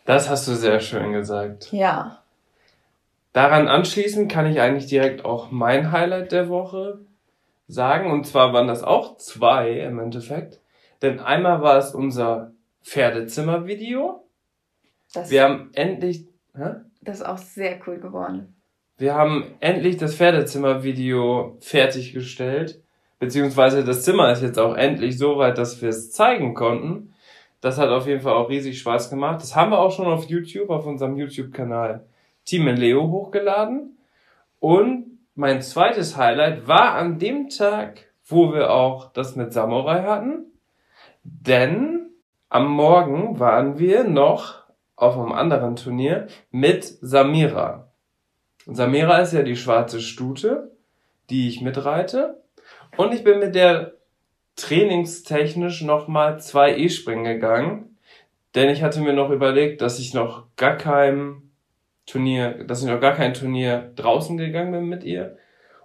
[0.04, 1.72] Das hast du sehr schön gesagt.
[1.72, 2.22] Ja.
[3.32, 7.00] Daran anschließend kann ich eigentlich direkt auch mein Highlight der Woche
[7.66, 8.12] sagen.
[8.12, 10.60] Und zwar waren das auch zwei im Endeffekt.
[11.02, 12.52] Denn einmal war es unser
[12.84, 14.24] Pferdezimmer-Video.
[15.26, 16.28] Wir haben endlich.
[16.54, 16.76] Hä?
[17.00, 18.54] Das ist auch sehr cool geworden.
[18.96, 22.80] Wir haben endlich das Pferdezimmer-Video fertiggestellt.
[23.18, 27.14] Beziehungsweise das Zimmer ist jetzt auch endlich so weit, dass wir es zeigen konnten.
[27.60, 29.40] Das hat auf jeden Fall auch riesig Spaß gemacht.
[29.42, 32.04] Das haben wir auch schon auf YouTube, auf unserem YouTube-Kanal
[32.44, 33.96] Team Leo hochgeladen.
[34.60, 40.52] Und mein zweites Highlight war an dem Tag, wo wir auch das mit Samurai hatten.
[41.24, 42.10] Denn
[42.48, 47.83] am Morgen waren wir noch auf einem anderen Turnier mit Samira.
[48.66, 50.70] Und Samira ist ja die schwarze Stute,
[51.30, 52.42] die ich mitreite.
[52.96, 53.94] Und ich bin mit der
[54.56, 57.96] trainingstechnisch nochmal zwei E-Springen gegangen.
[58.54, 61.50] Denn ich hatte mir noch überlegt, dass ich noch gar kein
[62.06, 65.36] Turnier, dass ich noch gar kein Turnier draußen gegangen bin mit ihr.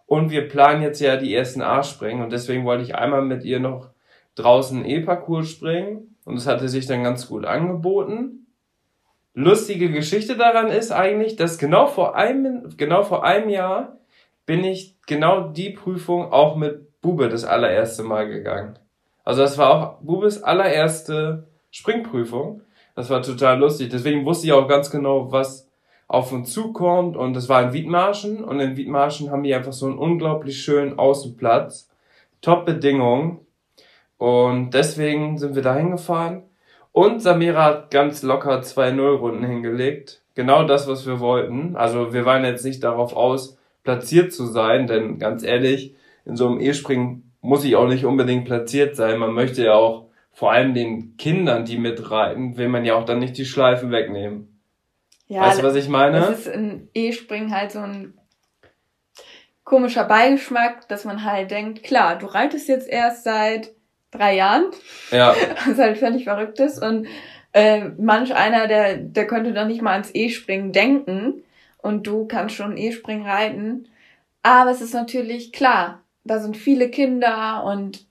[0.05, 3.59] Und wir planen jetzt ja die ersten A-Springen und deswegen wollte ich einmal mit ihr
[3.59, 3.89] noch
[4.35, 8.47] draußen E-Parcours springen und es hatte sich dann ganz gut angeboten.
[9.33, 13.97] Lustige Geschichte daran ist eigentlich, dass genau vor einem, genau vor einem Jahr
[14.45, 18.77] bin ich genau die Prüfung auch mit Bube das allererste Mal gegangen.
[19.23, 22.61] Also das war auch Bubes allererste Springprüfung.
[22.95, 23.89] Das war total lustig.
[23.89, 25.69] Deswegen wusste ich auch ganz genau, was
[26.07, 29.85] auf uns zukommt und das war in Wiedmarschen und in Wiedmarschen haben die einfach so
[29.85, 31.87] einen unglaublich schönen Außenplatz.
[32.41, 33.45] Top Bedingungen
[34.17, 36.48] und deswegen sind wir da hingefahren
[36.91, 40.21] und Samira hat ganz locker zwei Nullrunden hingelegt.
[40.36, 41.75] Genau das, was wir wollten.
[41.75, 46.47] Also wir waren jetzt nicht darauf aus, platziert zu sein, denn ganz ehrlich, in so
[46.47, 49.19] einem E-Springen muss ich auch nicht unbedingt platziert sein.
[49.19, 53.19] Man möchte ja auch vor allem den Kindern, die mitreiten, will man ja auch dann
[53.19, 54.60] nicht die Schleifen wegnehmen.
[55.28, 56.19] Ja, weißt du, was ich meine?
[56.19, 58.13] Das ist in E-Springen halt so ein
[59.63, 63.71] komischer Beigeschmack, dass man halt denkt, klar, du reitest jetzt erst seit
[64.12, 64.65] drei Jahren.
[65.12, 65.36] Ja.
[65.67, 66.82] Was halt völlig verrückt ist.
[66.82, 67.08] Und
[67.54, 71.43] äh, manch einer, der, der könnte doch nicht mal ans E-Springen denken.
[71.78, 73.88] Und du kannst schon E-Springen reiten.
[74.43, 78.06] Aber es ist natürlich klar, da sind viele Kinder und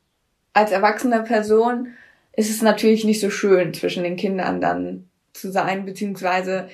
[0.53, 1.89] als erwachsene Person
[2.37, 6.69] ist es natürlich nicht so schön, zwischen den Kindern dann zu sein, beziehungsweise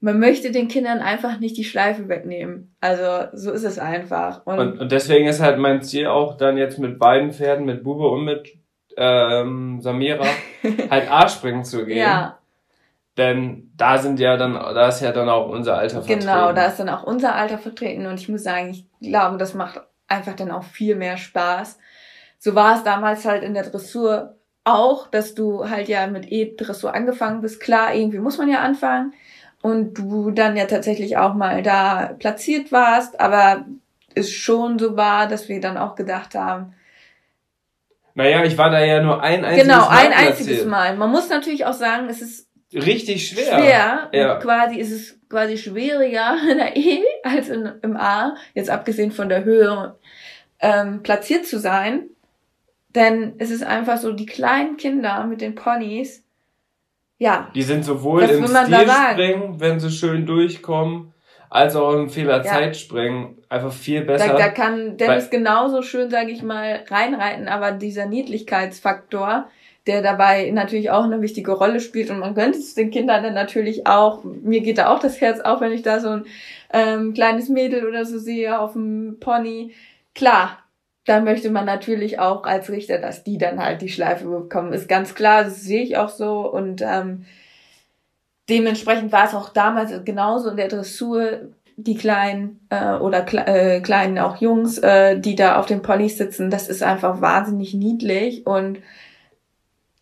[0.00, 2.74] man möchte den Kindern einfach nicht die Schleife wegnehmen.
[2.80, 4.46] Also so ist es einfach.
[4.46, 7.82] Und, und, und deswegen ist halt mein Ziel auch dann jetzt mit beiden Pferden, mit
[7.82, 8.57] Bube und mit
[8.98, 10.26] ähm, Samira,
[10.90, 11.98] halt A-Springen zu gehen.
[11.98, 12.38] Ja.
[13.16, 16.20] Denn da sind ja dann, da ist ja dann auch unser Alter vertreten.
[16.20, 19.54] Genau, da ist dann auch unser Alter vertreten und ich muss sagen, ich glaube, das
[19.54, 21.78] macht einfach dann auch viel mehr Spaß.
[22.38, 26.94] So war es damals halt in der Dressur auch, dass du halt ja mit E-Dressur
[26.94, 27.60] angefangen bist.
[27.60, 29.14] Klar, irgendwie muss man ja anfangen
[29.62, 33.64] und du dann ja tatsächlich auch mal da platziert warst, aber
[34.14, 36.74] es schon so war, dass wir dann auch gedacht haben,
[38.18, 40.02] naja, ich war da ja nur ein einziges genau, Mal.
[40.02, 40.96] Genau, ein einziges Mal.
[40.96, 43.58] Man muss natürlich auch sagen, es ist richtig schwer.
[43.58, 44.10] Schwer.
[44.12, 44.34] Ja.
[44.40, 49.28] quasi ist es quasi schwieriger in der E als in, im A, jetzt abgesehen von
[49.28, 49.94] der Höhe,
[50.58, 52.06] ähm, platziert zu sein.
[52.88, 56.24] Denn es ist einfach so, die kleinen Kinder mit den Ponys,
[57.18, 57.52] ja.
[57.54, 61.14] Die sind sowohl im Stilspringen, wenn sie schön durchkommen,
[61.50, 64.28] als auch im Fehlerzeitspringen einfach viel besser.
[64.28, 69.48] Da, da kann Dennis genauso schön, sage ich mal, reinreiten, aber dieser Niedlichkeitsfaktor,
[69.86, 73.34] der dabei natürlich auch eine wichtige Rolle spielt und man könnte es den Kindern dann
[73.34, 76.26] natürlich auch, mir geht da auch das Herz auf, wenn ich da so ein
[76.72, 79.72] ähm, kleines Mädel oder so sehe auf dem Pony.
[80.14, 80.58] Klar,
[81.06, 84.74] da möchte man natürlich auch als Richter, dass die dann halt die Schleife bekommen.
[84.74, 87.24] Ist ganz klar, das sehe ich auch so und ähm,
[88.48, 93.80] dementsprechend war es auch damals genauso in der Dressur die kleinen äh, oder kle äh,
[93.80, 98.46] kleinen auch Jungs, äh, die da auf den Ponys sitzen, das ist einfach wahnsinnig niedlich
[98.46, 98.80] und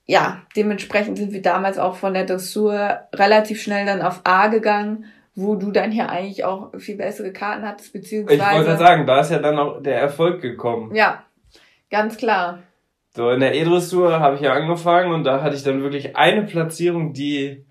[0.06, 5.04] ja, dementsprechend sind wir damals auch von der Dressur relativ schnell dann auf A gegangen,
[5.34, 8.40] wo du dann ja eigentlich auch viel bessere Karten hattest, beziehungsweise.
[8.40, 10.94] Ich wollte sagen, da ist ja dann auch der Erfolg gekommen.
[10.94, 11.24] Ja,
[11.90, 12.60] ganz klar.
[13.16, 16.44] So, in der E-Dressur habe ich ja angefangen und da hatte ich dann wirklich eine
[16.44, 17.66] Platzierung, die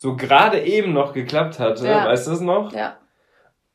[0.00, 1.86] so gerade eben noch geklappt hatte.
[1.86, 2.06] Ja.
[2.06, 2.72] Weißt du das noch?
[2.72, 2.96] Ja.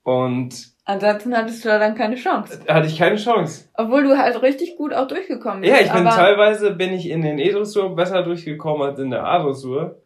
[0.02, 2.62] Und Ansonsten hattest du da dann keine Chance.
[2.68, 3.70] Hatte ich keine Chance.
[3.76, 5.72] Obwohl du halt richtig gut auch durchgekommen bist.
[5.72, 10.02] Ja, ich bin teilweise bin ich in den E-Dressur besser durchgekommen als in der A-Dressur.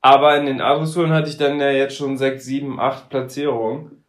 [0.00, 4.04] Aber in den A-Dressuren hatte ich dann ja jetzt schon sechs, sieben, acht Platzierungen.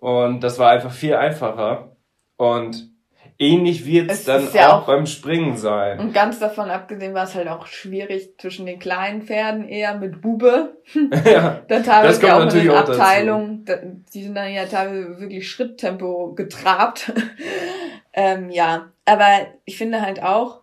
[0.00, 1.96] Und das war einfach viel einfacher.
[2.36, 2.90] Und
[3.38, 5.98] ähnlich wird es dann ja auch, auch, beim Springen sein.
[6.00, 10.20] Und ganz davon abgesehen war es halt auch schwierig zwischen den kleinen Pferden eher mit
[10.20, 10.76] Bube.
[11.24, 13.64] ja, dann teilweise das kommt auch natürlich in den Abteilungen,
[14.12, 17.12] die sind dann ja teilweise wirklich Schritttempo getrabt.
[18.12, 20.60] ähm, ja, aber ich finde halt auch,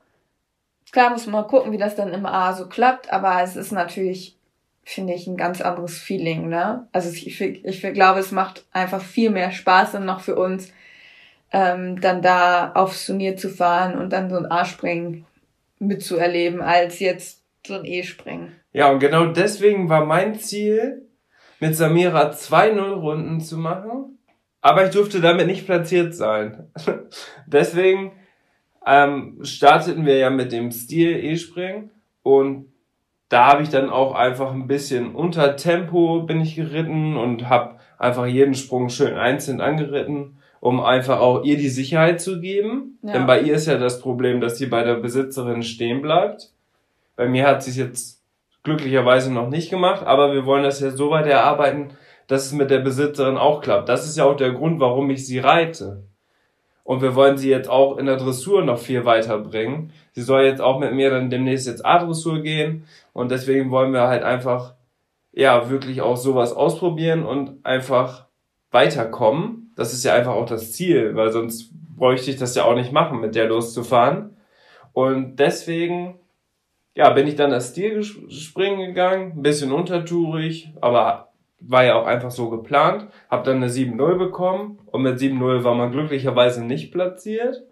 [0.91, 3.71] klar muss man mal gucken, wie das dann im A so klappt, aber es ist
[3.71, 4.37] natürlich,
[4.83, 6.87] finde ich, ein ganz anderes Feeling, ne?
[6.91, 10.71] Also ich, ich, ich glaube, es macht einfach viel mehr Spaß dann noch für uns,
[11.51, 15.25] ähm, dann da aufs Turnier zu fahren und dann so ein A-Springen
[15.79, 18.51] mitzuerleben, als jetzt so ein E-Springen.
[18.73, 21.05] Ja, und genau deswegen war mein Ziel,
[21.59, 24.19] mit Samira zwei Nullrunden zu machen,
[24.61, 26.69] aber ich durfte damit nicht platziert sein.
[27.47, 28.11] deswegen
[28.85, 31.91] ähm, starteten wir ja mit dem Stil E-Springen
[32.23, 32.71] und
[33.29, 37.79] da habe ich dann auch einfach ein bisschen unter Tempo bin ich geritten und habe
[37.97, 40.34] einfach jeden Sprung schön einzeln angeritten
[40.65, 42.97] um einfach auch ihr die Sicherheit zu geben.
[43.03, 43.13] Ja.
[43.13, 46.49] Denn bei ihr ist ja das Problem, dass sie bei der Besitzerin stehen bleibt.
[47.15, 48.23] Bei mir hat sie es jetzt
[48.63, 51.89] glücklicherweise noch nicht gemacht, aber wir wollen das ja so weit erarbeiten,
[52.25, 53.89] dass es mit der Besitzerin auch klappt.
[53.89, 56.01] Das ist ja auch der Grund, warum ich sie reite.
[56.83, 59.93] Und wir wollen sie jetzt auch in der Dressur noch viel weiterbringen.
[60.13, 62.85] Sie soll jetzt auch mit mir dann demnächst jetzt A-Dressur gehen.
[63.13, 64.73] Und deswegen wollen wir halt einfach,
[65.31, 68.25] ja, wirklich auch sowas ausprobieren und einfach
[68.71, 72.75] weiterkommen das ist ja einfach auch das Ziel, weil sonst bräuchte ich das ja auch
[72.75, 74.37] nicht machen, mit der loszufahren.
[74.93, 76.19] Und deswegen,
[76.93, 82.05] ja, bin ich dann das Stil springen gegangen, ein bisschen untertourig, aber war ja auch
[82.05, 83.07] einfach so geplant.
[83.29, 87.63] Hab dann eine 7-0 bekommen und mit 7-0 war man glücklicherweise nicht platziert,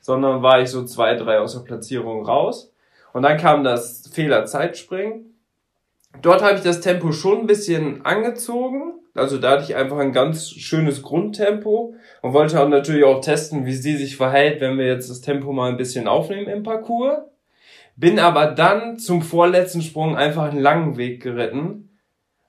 [0.00, 2.72] sondern war ich so zwei, drei aus der Platzierung raus.
[3.12, 5.34] Und dann kam das Fehler-Zeitspringen.
[6.20, 10.12] Dort habe ich das Tempo schon ein bisschen angezogen, also da hatte ich einfach ein
[10.12, 14.86] ganz schönes Grundtempo und wollte auch natürlich auch testen, wie sie sich verhält, wenn wir
[14.86, 17.18] jetzt das Tempo mal ein bisschen aufnehmen im Parcours.
[17.94, 21.90] Bin aber dann zum vorletzten Sprung einfach einen langen Weg geritten,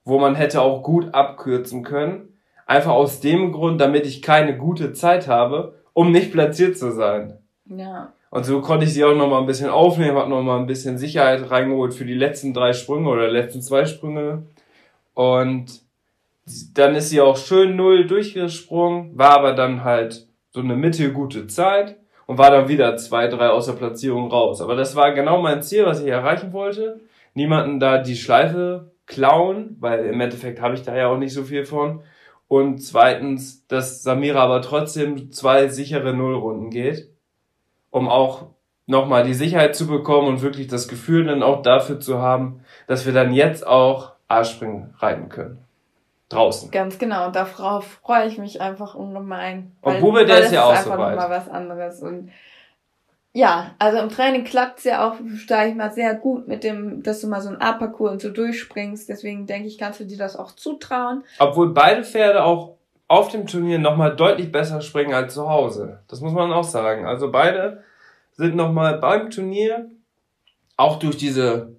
[0.05, 2.39] wo man hätte auch gut abkürzen können.
[2.65, 7.39] Einfach aus dem Grund, damit ich keine gute Zeit habe, um nicht platziert zu sein.
[7.65, 8.13] Ja.
[8.29, 10.65] Und so konnte ich sie auch noch mal ein bisschen aufnehmen, habe noch mal ein
[10.65, 14.43] bisschen Sicherheit reingeholt für die letzten drei Sprünge oder letzten zwei Sprünge.
[15.13, 15.82] Und
[16.45, 21.97] dann ist sie auch schön null durchgesprungen, war aber dann halt so eine mittelgute Zeit
[22.25, 24.61] und war dann wieder zwei, drei aus der Platzierung raus.
[24.61, 26.99] Aber das war genau mein Ziel, was ich erreichen wollte.
[27.33, 31.43] Niemanden da die Schleife klauen, weil im Endeffekt habe ich da ja auch nicht so
[31.43, 32.01] viel von.
[32.47, 37.09] Und zweitens, dass Samira aber trotzdem zwei sichere Nullrunden geht,
[37.89, 38.47] um auch
[38.85, 43.05] nochmal die Sicherheit zu bekommen und wirklich das Gefühl dann auch dafür zu haben, dass
[43.05, 45.63] wir dann jetzt auch A-Springen reiten können
[46.33, 46.71] draußen.
[46.71, 49.71] Ganz genau, und darauf freue ich mich einfach ungemein.
[49.81, 50.99] Und Bube, der ist ja auch so weit.
[50.99, 52.01] einfach mal was anderes.
[52.01, 52.31] Und
[53.35, 55.15] ja, also im Training klappt's ja auch,
[55.47, 58.29] sage ich mal, sehr gut mit dem, dass du mal so ein A-Parcours und so
[58.29, 59.09] durchspringst.
[59.09, 61.23] Deswegen denke ich, kannst du dir das auch zutrauen.
[61.39, 62.75] Obwohl beide Pferde auch
[63.07, 65.99] auf dem Turnier nochmal deutlich besser springen als zu Hause.
[66.07, 67.05] Das muss man auch sagen.
[67.05, 67.83] Also beide
[68.33, 69.89] sind nochmal beim Turnier,
[70.77, 71.75] auch durch diese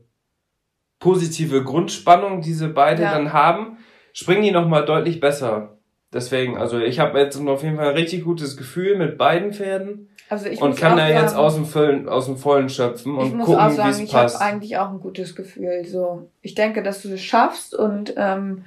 [0.98, 3.12] positive Grundspannung, die sie beide ja.
[3.12, 3.78] dann haben,
[4.14, 5.76] springen die nochmal deutlich besser.
[6.14, 10.08] Deswegen, also ich habe jetzt auf jeden Fall ein richtig gutes Gefühl mit beiden Pferden.
[10.30, 13.76] Also ich und kann da jetzt aus dem, Vollen, aus dem Vollen schöpfen und gucken,
[13.76, 14.36] wie es passt.
[14.36, 15.84] Ich habe eigentlich auch ein gutes Gefühl.
[15.84, 18.64] So, ich denke, dass du es schaffst und ähm,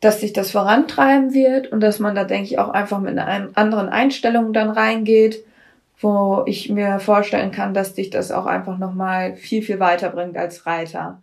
[0.00, 3.48] dass sich das vorantreiben wird und dass man da, denke ich, auch einfach mit einer
[3.54, 5.42] anderen Einstellung dann reingeht,
[5.98, 10.66] wo ich mir vorstellen kann, dass dich das auch einfach nochmal viel, viel weiterbringt als
[10.66, 11.22] Reiter.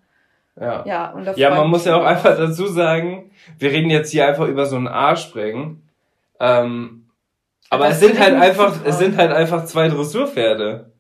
[0.59, 4.27] Ja, ja, und ja man muss ja auch einfach dazu sagen, wir reden jetzt hier
[4.27, 5.81] einfach über so ein A-Springen.
[6.39, 7.09] Ähm,
[7.69, 10.91] aber es sind halt einfach, es sind halt einfach zwei Dressurpferde.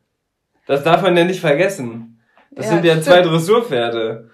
[0.65, 2.19] Das darf man ja nicht vergessen.
[2.51, 3.05] Das ja, sind ja stimmt.
[3.05, 4.29] zwei Dressurpferde.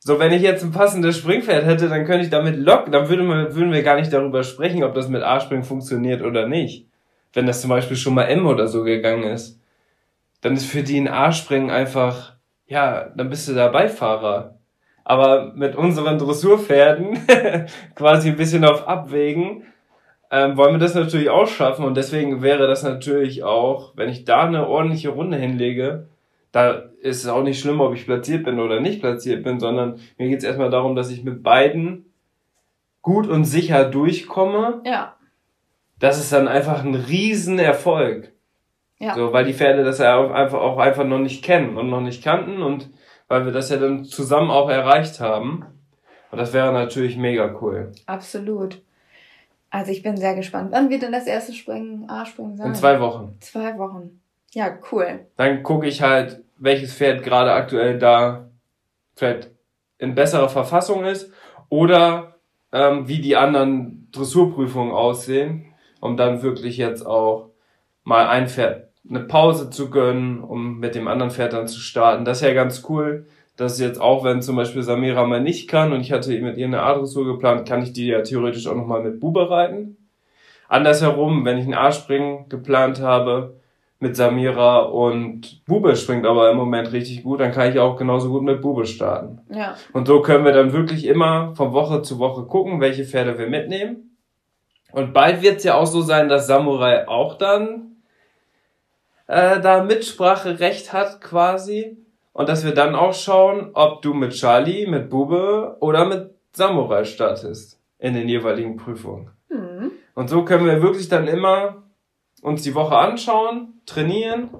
[0.00, 3.22] So, wenn ich jetzt ein passendes Springpferd hätte, dann könnte ich damit locken, dann würde
[3.22, 6.86] man, würden wir gar nicht darüber sprechen, ob das mit A-Springen funktioniert oder nicht.
[7.32, 9.60] Wenn das zum Beispiel schon mal M oder so gegangen ist.
[10.40, 12.34] Dann ist für die ein A-Springen einfach,
[12.66, 14.57] ja, dann bist du der Beifahrer.
[15.08, 17.18] Aber mit unseren Dressurpferden
[17.94, 19.62] quasi ein bisschen auf Abwägen,
[20.30, 24.26] ähm, wollen wir das natürlich auch schaffen und deswegen wäre das natürlich auch, wenn ich
[24.26, 26.08] da eine ordentliche Runde hinlege,
[26.52, 29.98] da ist es auch nicht schlimm, ob ich platziert bin oder nicht platziert bin, sondern
[30.18, 32.12] mir geht es erstmal darum, dass ich mit beiden
[33.00, 34.82] gut und sicher durchkomme.
[34.84, 35.16] Ja.
[35.98, 38.34] Das ist dann einfach ein Riesenerfolg.
[38.98, 39.14] Ja.
[39.14, 42.02] So, weil die Pferde das ja auch einfach, auch einfach noch nicht kennen und noch
[42.02, 42.90] nicht kannten und
[43.28, 45.66] weil wir das ja dann zusammen auch erreicht haben.
[46.30, 47.92] Und das wäre natürlich mega cool.
[48.06, 48.82] Absolut.
[49.70, 50.72] Also ich bin sehr gespannt.
[50.72, 52.68] Wann wird denn das erste Springen, A-Springen sein?
[52.68, 53.36] In zwei Wochen.
[53.40, 54.20] Zwei Wochen.
[54.52, 55.26] Ja, cool.
[55.36, 58.48] Dann gucke ich halt, welches Pferd gerade aktuell da
[59.14, 59.50] vielleicht
[59.98, 61.30] in besserer Verfassung ist
[61.68, 62.36] oder
[62.72, 67.50] ähm, wie die anderen Dressurprüfungen aussehen, um dann wirklich jetzt auch
[68.04, 72.24] mal ein Pferd eine Pause zu gönnen, um mit dem anderen Pferd dann zu starten.
[72.24, 75.92] Das ist ja ganz cool, dass jetzt auch, wenn zum Beispiel Samira mal nicht kann
[75.92, 79.02] und ich hatte mit ihr eine A-Dressur geplant, kann ich die ja theoretisch auch nochmal
[79.02, 79.96] mit Bube reiten.
[80.68, 83.58] Andersherum, wenn ich ein A-Springen geplant habe,
[84.00, 88.30] mit Samira und Bube springt aber im Moment richtig gut, dann kann ich auch genauso
[88.30, 89.40] gut mit Bube starten.
[89.52, 89.74] Ja.
[89.92, 93.48] Und so können wir dann wirklich immer von Woche zu Woche gucken, welche Pferde wir
[93.48, 94.16] mitnehmen.
[94.92, 97.87] Und bald wird es ja auch so sein, dass Samurai auch dann
[99.28, 101.96] äh, da Mitspracherecht hat quasi.
[102.32, 107.04] Und dass wir dann auch schauen, ob du mit Charlie, mit Bube oder mit Samurai
[107.04, 109.30] startest in den jeweiligen Prüfungen.
[109.48, 109.92] Mhm.
[110.14, 111.84] Und so können wir wirklich dann immer
[112.42, 114.50] uns die Woche anschauen, trainieren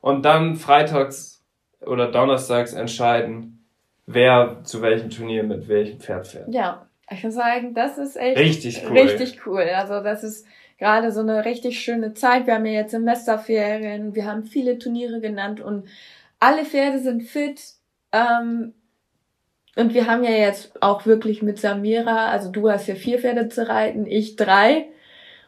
[0.00, 1.44] und dann freitags
[1.80, 3.66] oder donnerstags entscheiden,
[4.06, 6.48] wer zu welchem Turnier mit welchem Pferd fährt.
[6.52, 8.98] Ja, ich muss sagen, das ist echt richtig cool.
[8.98, 9.68] Richtig cool.
[9.74, 10.46] Also das ist
[10.80, 12.46] gerade so eine richtig schöne Zeit.
[12.46, 15.86] Wir haben ja jetzt Semesterferien, wir haben viele Turniere genannt und
[16.40, 17.60] alle Pferde sind fit.
[18.12, 18.72] Ähm,
[19.76, 23.48] und wir haben ja jetzt auch wirklich mit Samira, also du hast ja vier Pferde
[23.48, 24.86] zu reiten, ich drei.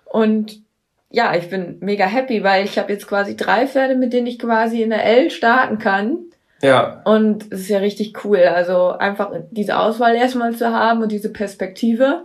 [0.04, 0.62] Und
[1.10, 4.38] ja, ich bin mega happy, weil ich habe jetzt quasi drei Pferde, mit denen ich
[4.38, 6.18] quasi in der L starten kann.
[6.62, 7.02] Ja.
[7.04, 8.38] Und es ist ja richtig cool.
[8.38, 12.24] Also einfach diese Auswahl erstmal zu haben und diese Perspektive.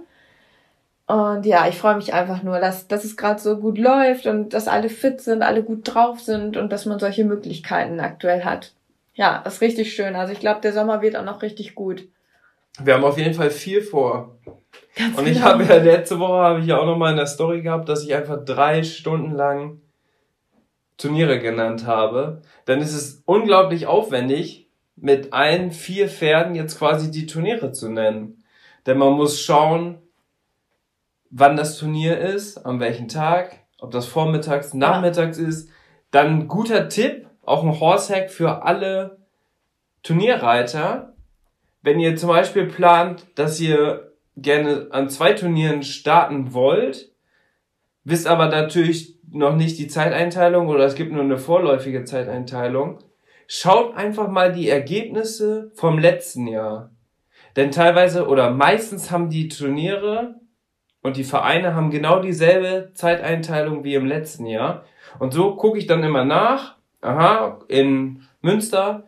[1.07, 4.53] Und ja, ich freue mich einfach nur, dass, dass es gerade so gut läuft und
[4.53, 8.73] dass alle fit sind, alle gut drauf sind und dass man solche Möglichkeiten aktuell hat.
[9.13, 10.17] Ja, das ist richtig schön.
[10.17, 12.07] Also ich glaube, der Sommer wird auch noch richtig gut.
[12.83, 14.37] Wir haben auf jeden Fall viel vor.
[14.97, 15.45] Ganz und ich genau.
[15.45, 18.03] habe ja letzte Woche habe ich ja auch noch mal in der Story gehabt, dass
[18.03, 19.81] ich einfach drei Stunden lang
[20.97, 22.41] Turniere genannt habe.
[22.65, 28.43] Dann ist es unglaublich aufwendig, mit allen vier Pferden jetzt quasi die Turniere zu nennen.
[28.85, 29.99] Denn man muss schauen,
[31.29, 35.47] wann das Turnier ist, an welchem Tag, ob das vormittags, nachmittags ja.
[35.47, 35.69] ist.
[36.11, 39.17] Dann guter Tipp, auch ein Horsehack für alle
[40.03, 41.13] Turnierreiter.
[41.81, 47.11] Wenn ihr zum Beispiel plant, dass ihr gerne an zwei Turnieren starten wollt,
[48.03, 52.99] wisst aber natürlich noch nicht die Zeiteinteilung oder es gibt nur eine vorläufige Zeiteinteilung,
[53.47, 56.91] schaut einfach mal die Ergebnisse vom letzten Jahr.
[57.55, 60.35] Denn teilweise oder meistens haben die Turniere
[61.07, 64.83] und die Vereine haben genau dieselbe Zeiteinteilung wie im letzten Jahr.
[65.19, 66.75] Und so gucke ich dann immer nach.
[67.01, 69.03] Aha, in Münster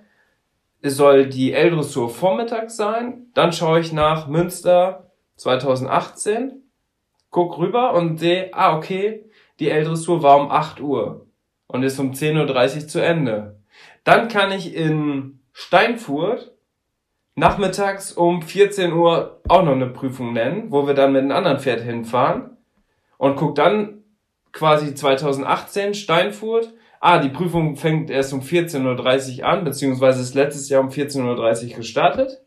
[0.82, 3.28] soll die L-Dressur vormittags sein.
[3.34, 6.64] Dann schaue ich nach Münster 2018,
[7.32, 9.26] guck rüber und sehe, ah, okay,
[9.60, 11.28] die L-Dressur war um 8 Uhr
[11.68, 13.60] und ist um 10.30 Uhr zu Ende.
[14.06, 16.54] Dann kann ich in Steinfurt
[17.40, 21.60] nachmittags um 14 Uhr auch noch eine Prüfung nennen, wo wir dann mit einem anderen
[21.60, 22.58] Pferd hinfahren
[23.18, 24.04] und guck dann
[24.52, 26.74] quasi 2018 Steinfurt.
[27.00, 31.72] Ah, die Prüfung fängt erst um 14.30 Uhr an, beziehungsweise ist letztes Jahr um 14.30
[31.72, 32.42] Uhr gestartet.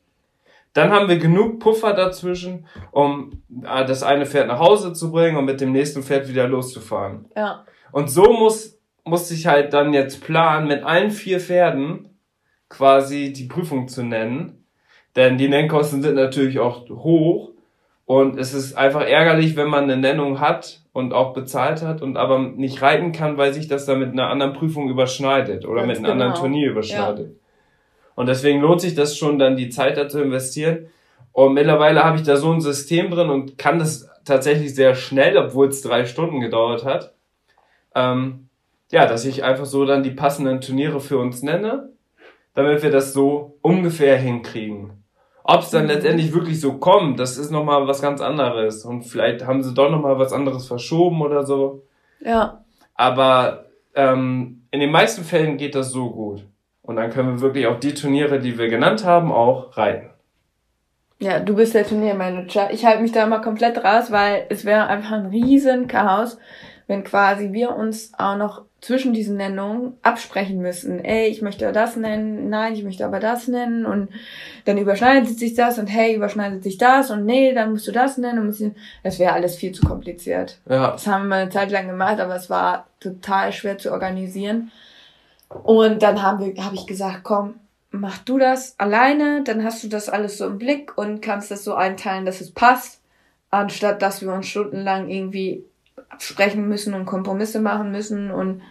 [0.74, 5.36] Dann haben wir genug Puffer dazwischen, um äh, das eine Pferd nach Hause zu bringen
[5.36, 7.26] und mit dem nächsten Pferd wieder loszufahren.
[7.36, 7.64] Ja.
[7.92, 12.18] Und so muss, muss ich halt dann jetzt planen, mit allen vier Pferden
[12.68, 14.61] quasi die Prüfung zu nennen.
[15.16, 17.50] Denn die Nennkosten sind natürlich auch hoch.
[18.04, 22.16] Und es ist einfach ärgerlich, wenn man eine Nennung hat und auch bezahlt hat und
[22.16, 25.88] aber nicht reiten kann, weil sich das dann mit einer anderen Prüfung überschneidet oder Ganz
[25.88, 26.24] mit einem genau.
[26.24, 27.28] anderen Turnier überschneidet.
[27.28, 27.34] Ja.
[28.14, 30.86] Und deswegen lohnt sich das schon, dann die Zeit da zu investieren.
[31.32, 35.36] Und mittlerweile habe ich da so ein System drin und kann das tatsächlich sehr schnell,
[35.38, 37.14] obwohl es drei Stunden gedauert hat.
[37.94, 38.48] Ähm,
[38.90, 41.90] ja, dass ich einfach so dann die passenden Turniere für uns nenne,
[42.54, 45.01] damit wir das so ungefähr hinkriegen.
[45.44, 45.88] Ob es dann mhm.
[45.88, 48.84] letztendlich wirklich so kommt, das ist nochmal was ganz anderes.
[48.84, 51.82] Und vielleicht haben sie doch nochmal was anderes verschoben oder so.
[52.20, 52.64] Ja.
[52.94, 56.46] Aber ähm, in den meisten Fällen geht das so gut.
[56.82, 60.10] Und dann können wir wirklich auch die Turniere, die wir genannt haben, auch reiten.
[61.20, 62.72] Ja, du bist der Turniermanager.
[62.72, 66.36] Ich halte mich da immer komplett raus, weil es wäre einfach ein riesen Chaos,
[66.92, 71.02] wenn quasi wir uns auch noch zwischen diesen Nennungen absprechen müssen.
[71.02, 74.10] Ey, ich möchte das nennen, nein, ich möchte aber das nennen und
[74.66, 78.18] dann überschneidet sich das und hey, überschneidet sich das und nee, dann musst du das
[78.18, 78.40] nennen.
[78.40, 80.58] Und das wäre alles viel zu kompliziert.
[80.68, 80.90] Ja.
[80.90, 84.70] Das haben wir eine Zeit lang gemacht, aber es war total schwer zu organisieren.
[85.48, 87.54] Und dann haben wir, habe ich gesagt, komm,
[87.90, 91.64] mach du das alleine, dann hast du das alles so im Blick und kannst das
[91.64, 93.00] so einteilen, dass es passt,
[93.50, 95.64] anstatt dass wir uns stundenlang irgendwie
[96.12, 98.62] absprechen müssen und Kompromisse machen müssen und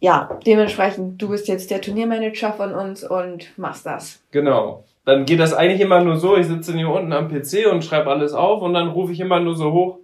[0.00, 4.20] ja, dementsprechend, du bist jetzt der Turniermanager von uns und machst das.
[4.32, 4.84] Genau.
[5.04, 8.10] Dann geht das eigentlich immer nur so, ich sitze hier unten am PC und schreibe
[8.10, 9.98] alles auf und dann rufe ich immer nur so hoch,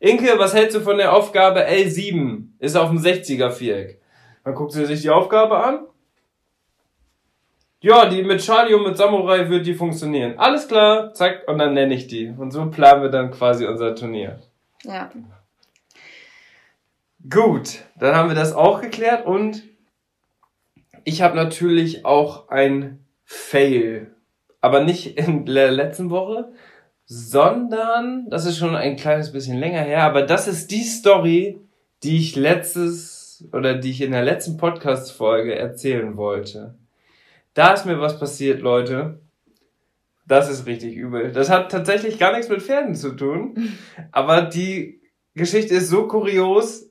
[0.00, 2.48] Inke, was hältst du von der Aufgabe L7?
[2.58, 4.00] Ist auf dem 60er Viereck.
[4.44, 5.86] Dann guckt sie sich die Aufgabe an
[7.84, 10.38] ja, die mit Charlie und mit Samurai wird die funktionieren.
[10.38, 12.32] Alles klar, zack, und dann nenne ich die.
[12.34, 14.40] Und so planen wir dann quasi unser Turnier.
[14.84, 15.10] Ja.
[17.28, 19.62] Gut, dann haben wir das auch geklärt und
[21.04, 24.14] ich habe natürlich auch ein Fail.
[24.60, 26.52] Aber nicht in der letzten Woche,
[27.06, 31.60] sondern, das ist schon ein kleines bisschen länger her, aber das ist die Story,
[32.02, 36.74] die ich letztes oder die ich in der letzten Podcast-Folge erzählen wollte.
[37.54, 39.20] Da ist mir was passiert, Leute.
[40.26, 41.32] Das ist richtig übel.
[41.32, 43.76] Das hat tatsächlich gar nichts mit Pferden zu tun.
[44.12, 45.00] Aber die
[45.34, 46.83] Geschichte ist so kurios,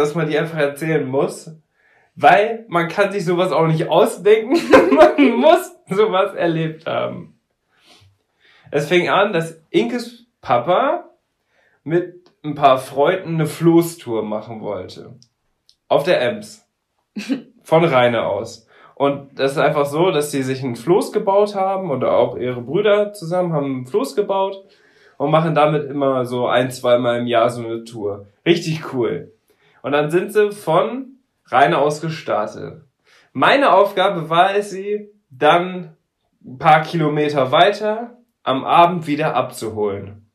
[0.00, 1.52] dass man die einfach erzählen muss.
[2.16, 4.58] Weil man kann sich sowas auch nicht ausdenken.
[4.94, 7.38] man muss sowas erlebt haben.
[8.70, 11.10] Es fing an, dass Inkes Papa
[11.82, 15.14] mit ein paar Freunden eine Floßtour machen wollte.
[15.88, 16.66] Auf der Ems.
[17.62, 18.66] Von Rheine aus.
[18.94, 22.60] Und das ist einfach so, dass sie sich einen Floß gebaut haben oder auch ihre
[22.60, 24.62] Brüder zusammen haben einen Floß gebaut
[25.16, 28.26] und machen damit immer so ein, zweimal im Jahr so eine Tour.
[28.44, 29.32] Richtig cool.
[29.82, 31.16] Und dann sind sie von
[31.46, 32.82] Rhein aus gestartet.
[33.32, 35.96] Meine Aufgabe war es, sie dann
[36.44, 40.30] ein paar Kilometer weiter am Abend wieder abzuholen.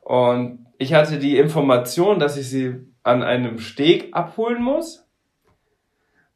[0.00, 5.02] Und ich hatte die Information, dass ich sie an einem Steg abholen muss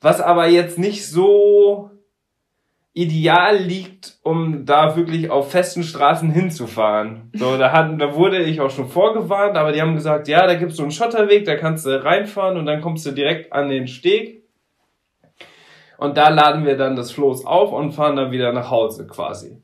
[0.00, 1.90] was aber jetzt nicht so
[2.96, 7.30] ideal liegt, um da wirklich auf festen Straßen hinzufahren.
[7.34, 10.54] So, da hatten, da wurde ich auch schon vorgewarnt, aber die haben gesagt, ja, da
[10.54, 13.86] gibt's so einen Schotterweg, da kannst du reinfahren und dann kommst du direkt an den
[13.86, 14.44] Steg.
[15.98, 19.60] Und da laden wir dann das Floß auf und fahren dann wieder nach Hause quasi.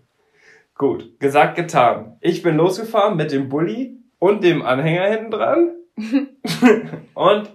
[0.75, 2.19] Gut, gesagt, getan.
[2.21, 5.71] Ich bin losgefahren mit dem Bulli und dem Anhänger hinten dran
[7.15, 7.51] und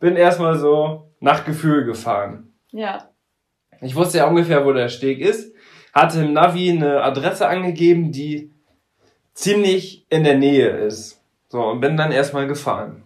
[0.00, 2.54] bin erstmal so nach Gefühl gefahren.
[2.70, 3.10] Ja.
[3.80, 5.54] Ich wusste ja ungefähr, wo der Steg ist,
[5.92, 8.52] hatte im Navi eine Adresse angegeben, die
[9.34, 11.22] ziemlich in der Nähe ist.
[11.48, 13.02] So, und bin dann erstmal gefahren.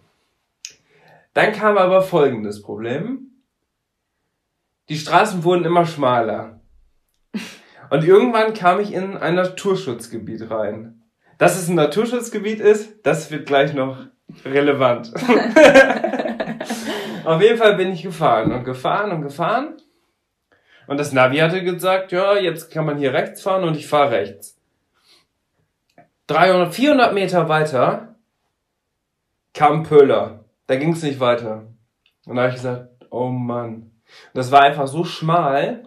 [1.33, 3.31] Dann kam aber folgendes Problem.
[4.89, 6.61] Die Straßen wurden immer schmaler.
[7.89, 11.01] Und irgendwann kam ich in ein Naturschutzgebiet rein.
[11.37, 13.97] Dass es ein Naturschutzgebiet ist, das wird gleich noch
[14.45, 15.11] relevant.
[17.25, 19.77] Auf jeden Fall bin ich gefahren und gefahren und gefahren.
[20.87, 24.11] Und das Navi hatte gesagt, ja, jetzt kann man hier rechts fahren und ich fahre
[24.11, 24.57] rechts.
[26.27, 28.15] 300, 400 Meter weiter
[29.53, 30.45] kam Pöller.
[30.67, 31.67] Da ging es nicht weiter.
[32.25, 33.91] Und da habe ich gesagt, oh Mann.
[34.33, 35.83] Das war einfach so schmal,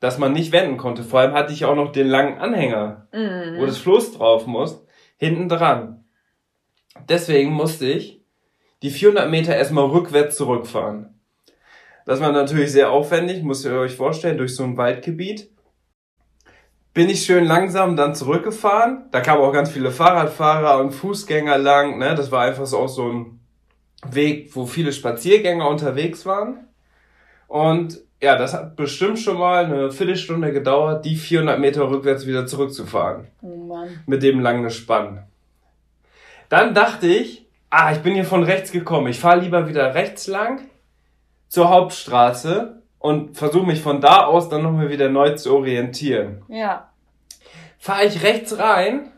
[0.00, 1.04] dass man nicht wenden konnte.
[1.04, 3.58] Vor allem hatte ich auch noch den langen Anhänger, mhm.
[3.58, 4.84] wo das Floß drauf muss,
[5.16, 6.04] hinten dran.
[7.08, 8.22] Deswegen musste ich
[8.82, 11.19] die 400 Meter erstmal rückwärts zurückfahren.
[12.06, 15.50] Das war natürlich sehr aufwendig, müsst ihr euch vorstellen, durch so ein Waldgebiet.
[16.92, 19.06] Bin ich schön langsam dann zurückgefahren.
[19.12, 21.98] Da kamen auch ganz viele Fahrradfahrer und Fußgänger lang.
[21.98, 22.14] Ne?
[22.14, 23.40] Das war einfach so auch so ein
[24.10, 26.66] Weg, wo viele Spaziergänger unterwegs waren.
[27.46, 32.46] Und ja, das hat bestimmt schon mal eine Viertelstunde gedauert, die 400 Meter rückwärts wieder
[32.46, 33.28] zurückzufahren.
[33.40, 33.88] Oh Mann.
[34.06, 35.26] Mit dem langen Spann.
[36.48, 39.06] Dann dachte ich, ah, ich bin hier von rechts gekommen.
[39.06, 40.69] Ich fahre lieber wieder rechts lang
[41.50, 46.42] zur Hauptstraße und versuche mich von da aus dann nochmal wieder neu zu orientieren.
[46.48, 46.90] Ja.
[47.78, 49.10] Fahre ich rechts rein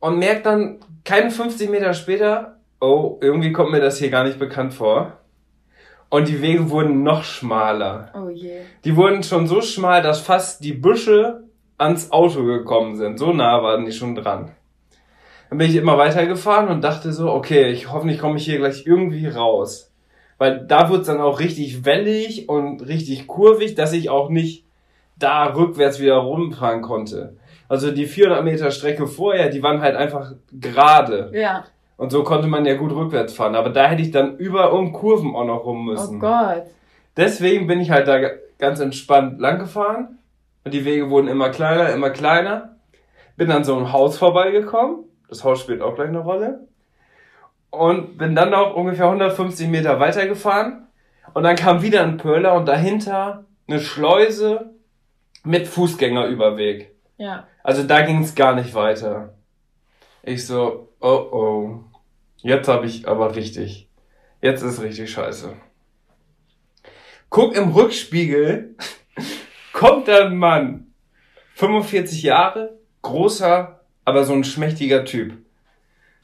[0.00, 4.38] und merke dann keine 50 Meter später, oh, irgendwie kommt mir das hier gar nicht
[4.38, 5.12] bekannt vor.
[6.08, 8.12] Und die Wege wurden noch schmaler.
[8.14, 8.60] Oh je.
[8.84, 11.44] Die wurden schon so schmal, dass fast die Büsche
[11.76, 13.18] ans Auto gekommen sind.
[13.18, 14.52] So nah waren die schon dran.
[15.50, 18.86] Dann bin ich immer weitergefahren und dachte so, okay, ich hoffentlich komme ich hier gleich
[18.86, 19.85] irgendwie raus.
[20.38, 24.66] Weil da wird's dann auch richtig wellig und richtig kurvig, dass ich auch nicht
[25.18, 27.36] da rückwärts wieder rumfahren konnte.
[27.68, 31.30] Also die 400 Meter Strecke vorher, die waren halt einfach gerade.
[31.34, 31.64] Ja.
[31.96, 33.54] Und so konnte man ja gut rückwärts fahren.
[33.54, 36.16] Aber da hätte ich dann über um Kurven auch noch rum müssen.
[36.16, 36.64] Oh Gott.
[37.16, 38.18] Deswegen bin ich halt da
[38.58, 40.18] ganz entspannt lang gefahren.
[40.64, 42.76] Und die Wege wurden immer kleiner, immer kleiner.
[43.36, 45.04] Bin an so einem Haus vorbeigekommen.
[45.28, 46.68] Das Haus spielt auch gleich eine Rolle.
[47.70, 50.86] Und bin dann noch ungefähr 150 Meter weitergefahren.
[51.34, 54.74] Und dann kam wieder ein Pöller und dahinter eine Schleuse
[55.44, 56.94] mit Fußgängerüberweg.
[57.18, 57.46] Ja.
[57.62, 59.34] Also da ging es gar nicht weiter.
[60.22, 61.84] Ich so, oh oh.
[62.38, 63.88] Jetzt habe ich aber richtig.
[64.40, 65.54] Jetzt ist richtig scheiße.
[67.30, 68.76] Guck im Rückspiegel,
[69.72, 70.92] kommt da ein Mann,
[71.54, 75.36] 45 Jahre, großer, aber so ein schmächtiger Typ.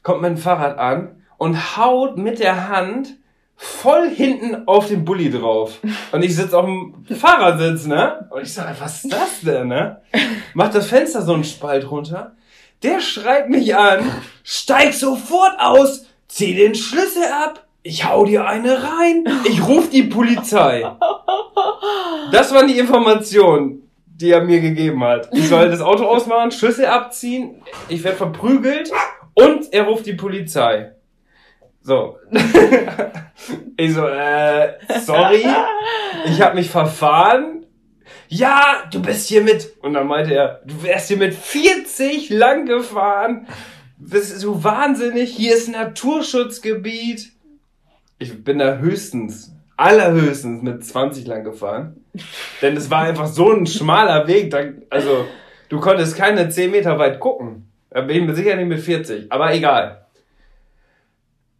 [0.01, 3.17] Kommt mit dem Fahrrad an und haut mit der Hand
[3.57, 5.77] voll hinten auf den Bulli drauf.
[6.13, 8.29] Und ich sitze auf dem Fahrersitz, ne?
[8.29, 10.01] Und ich sage, was ist das denn, ne?
[10.53, 12.37] Macht das Fenster so einen Spalt runter.
[12.81, 14.09] Der schreit mich an,
[14.45, 20.03] steig sofort aus, zieh den Schlüssel ab, ich hau dir eine rein, ich ruf die
[20.03, 20.89] Polizei.
[22.31, 25.27] Das waren die Informationen, die er mir gegeben hat.
[25.33, 28.91] Ich soll das Auto ausmachen, Schlüssel abziehen, ich werde verprügelt
[29.33, 30.93] und er ruft die Polizei.
[31.83, 32.17] So.
[33.77, 35.45] ich so, äh, sorry,
[36.25, 37.65] ich habe mich verfahren.
[38.29, 39.73] Ja, du bist hier mit.
[39.81, 43.47] Und dann meinte er, du wärst hier mit 40 lang gefahren.
[43.97, 45.35] Bist du wahnsinnig?
[45.35, 47.31] Hier ist Naturschutzgebiet.
[48.17, 51.97] Ich bin da höchstens, allerhöchstens mit 20 lang gefahren.
[52.61, 54.51] Denn es war einfach so ein schmaler Weg.
[54.51, 55.25] Da, also,
[55.67, 57.67] du konntest keine 10 Meter weit gucken.
[57.89, 59.31] Da bin ich mir sicher nicht mit 40.
[59.31, 60.02] Aber egal.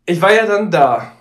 [0.06, 1.14] Ich war ja dann da.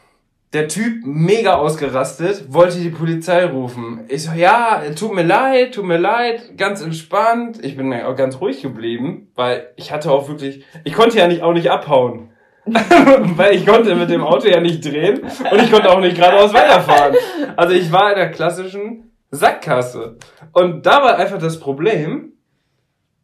[0.53, 4.05] Der Typ mega ausgerastet, wollte die Polizei rufen.
[4.09, 7.65] Ich so, ja, tut mir leid, tut mir leid, ganz entspannt.
[7.65, 11.43] Ich bin auch ganz ruhig geblieben, weil ich hatte auch wirklich, ich konnte ja nicht
[11.43, 12.31] auch nicht abhauen.
[12.65, 16.55] weil ich konnte mit dem Auto ja nicht drehen und ich konnte auch nicht geradeaus
[16.55, 17.17] weiterfahren.
[17.57, 20.19] Also ich war in der klassischen Sackgasse.
[20.53, 22.35] Und da war einfach das Problem,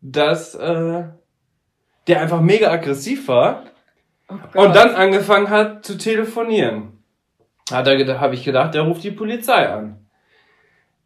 [0.00, 1.04] dass äh,
[2.06, 3.64] der einfach mega aggressiv war
[4.29, 7.03] Oh und dann angefangen hat zu telefonieren.
[7.70, 10.07] Hat er gedacht, habe ich gedacht, der ruft die Polizei an.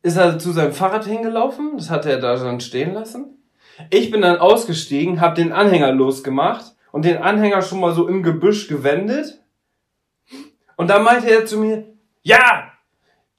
[0.02, 3.38] Ist er zu seinem Fahrrad hingelaufen, das hat er da dann stehen lassen.
[3.90, 8.22] Ich bin dann ausgestiegen, habe den Anhänger losgemacht und den Anhänger schon mal so im
[8.22, 9.40] Gebüsch gewendet.
[10.76, 11.84] Und dann meinte er zu mir,
[12.22, 12.72] ja,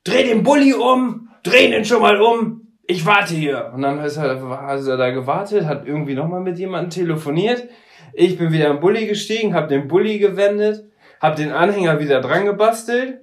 [0.04, 3.72] dreh den Bulli um, dreh den schon mal um, ich warte hier.
[3.74, 7.68] Und dann ist er, hat er da gewartet, hat irgendwie nochmal mit jemandem telefoniert.
[8.14, 10.86] Ich bin wieder im Bulli gestiegen, habe den Bulli gewendet,
[11.20, 13.22] habe den Anhänger wieder dran gebastelt.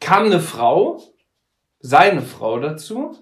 [0.00, 1.02] Kam eine Frau,
[1.80, 3.16] seine Frau dazu,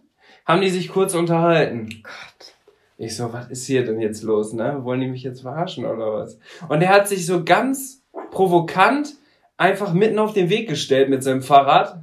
[0.46, 2.02] haben die sich kurz unterhalten.
[2.02, 2.54] Gott.
[2.98, 4.78] Ich so, was ist hier denn jetzt los, ne?
[4.84, 6.38] Wollen die mich jetzt verarschen oder was?
[6.68, 9.14] Und er hat sich so ganz provokant
[9.56, 12.00] einfach mitten auf den Weg gestellt mit seinem Fahrrad,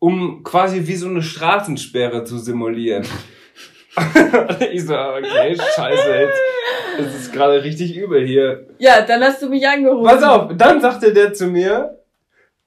[0.00, 3.06] um quasi wie so eine Straßensperre zu simulieren.
[4.72, 6.40] ich so, okay, scheiße, jetzt
[6.98, 8.66] es ist gerade richtig übel hier.
[8.78, 10.06] Ja, dann hast du mich angerufen.
[10.06, 11.98] Pass auf, dann sagte der zu mir,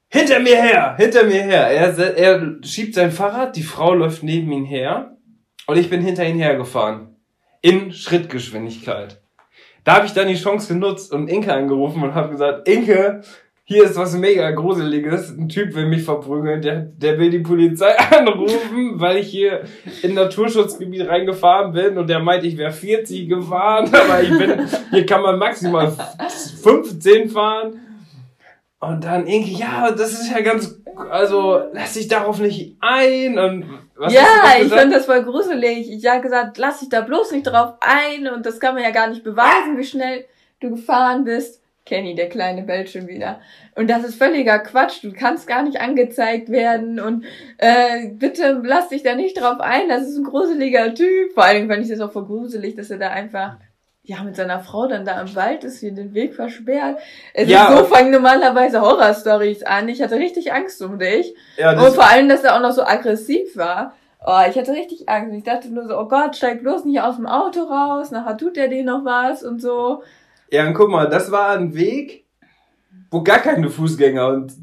[0.07, 1.67] hinter mir her, hinter mir her.
[1.67, 5.17] Er, er schiebt sein Fahrrad, die Frau läuft neben ihn her
[5.67, 7.15] und ich bin hinter ihn hergefahren.
[7.61, 9.21] In Schrittgeschwindigkeit.
[9.83, 13.21] Da habe ich dann die Chance genutzt und Inke angerufen und habe gesagt, Inke,
[13.69, 15.29] hier ist was mega Gruseliges.
[15.29, 19.61] Ein Typ will mich verprügeln, der, der will die Polizei anrufen, weil ich hier
[20.01, 25.05] in Naturschutzgebiet reingefahren bin und der meint, ich wäre 40 gefahren, aber ich bin, hier
[25.05, 25.95] kann man maximal
[26.63, 27.79] 15 fahren.
[28.79, 33.65] Und dann irgendwie, ja, das ist ja ganz, also lass dich darauf nicht ein und
[33.95, 34.23] was ja,
[34.59, 35.91] ich fand das voll gruselig.
[35.91, 38.89] Ich habe gesagt, lass dich da bloß nicht drauf ein und das kann man ja
[38.89, 40.25] gar nicht beweisen, wie schnell
[40.59, 41.58] du gefahren bist.
[41.89, 43.41] Kenny, der kleine bellt schon wieder.
[43.75, 45.03] Und das ist völliger Quatsch.
[45.03, 47.25] Du kannst gar nicht angezeigt werden und
[47.57, 49.89] äh, bitte lass dich da nicht drauf ein.
[49.89, 51.33] Das ist ein gruseliger Typ.
[51.33, 53.57] Vor allem fand ich das auch voll gruselig, dass er da einfach
[54.03, 56.99] ja, mit seiner Frau dann da im Wald ist, hier den Weg versperrt.
[57.33, 59.89] Es ja, so fangen normalerweise Horrorstories an.
[59.89, 61.35] Ich hatte richtig Angst um dich.
[61.57, 63.93] Ja, und vor allem, dass er auch noch so aggressiv war.
[64.25, 65.35] Oh, ich hatte richtig Angst.
[65.35, 68.57] Ich dachte nur so, oh Gott, steig bloß nicht aus dem Auto raus, nachher tut
[68.57, 70.03] er dir noch was und so.
[70.51, 72.25] Ja, und guck mal, das war ein Weg,
[73.11, 74.53] wo gar keine Fußgänger und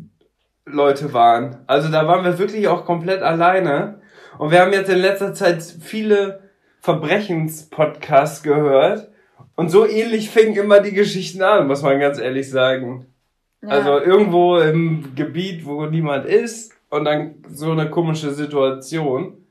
[0.64, 1.58] Leute waren.
[1.66, 4.00] Also da waren wir wirklich auch komplett alleine.
[4.38, 6.40] Und wir haben jetzt in letzter Zeit viele
[6.80, 9.08] Verbrechenspodcasts gehört.
[9.54, 13.06] Und so ähnlich fingen immer die Geschichten an, muss man ganz ehrlich sagen.
[13.62, 13.68] Ja.
[13.68, 19.46] Also irgendwo im Gebiet, wo niemand ist und dann so eine komische Situation.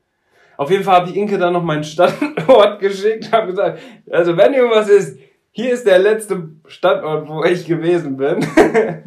[0.57, 3.79] Auf jeden Fall habe ich Inke dann noch meinen Standort geschickt, habe gesagt,
[4.09, 5.19] also wenn irgendwas ist,
[5.57, 8.45] hier ist der letzte Standort, wo ich gewesen bin.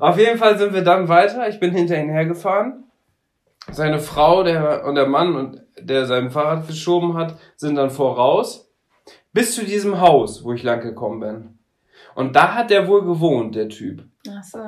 [0.00, 1.48] Auf jeden Fall sind wir dann weiter.
[1.48, 2.82] Ich bin hinter ihn hergefahren.
[3.70, 8.68] Seine Frau der, und der Mann, und der sein Fahrrad geschoben hat, sind dann voraus.
[9.32, 11.58] Bis zu diesem Haus, wo ich lang gekommen bin.
[12.16, 14.02] Und da hat er wohl gewohnt, der Typ.
[14.28, 14.58] Ach so.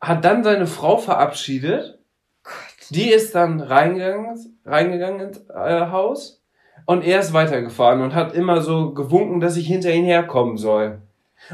[0.00, 1.98] Hat dann seine Frau verabschiedet.
[2.44, 2.54] Gott.
[2.90, 6.43] Die ist dann reingegangen, reingegangen ins äh, Haus.
[6.86, 10.98] Und er ist weitergefahren und hat immer so gewunken, dass ich hinter ihn herkommen soll.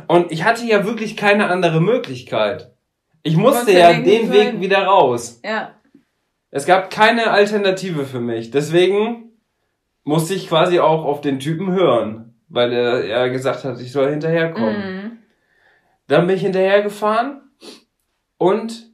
[0.06, 2.72] Und ich hatte ja wirklich keine andere Möglichkeit.
[3.22, 5.40] Ich musste ja den Weg wieder raus.
[5.44, 5.74] Ja.
[6.50, 8.50] Es gab keine Alternative für mich.
[8.50, 9.30] Deswegen
[10.04, 14.10] musste ich quasi auch auf den Typen hören, weil er, er gesagt hat, ich soll
[14.10, 14.94] hinterherkommen.
[14.94, 15.18] Mhm.
[16.08, 17.42] Dann bin ich hinterhergefahren
[18.36, 18.90] und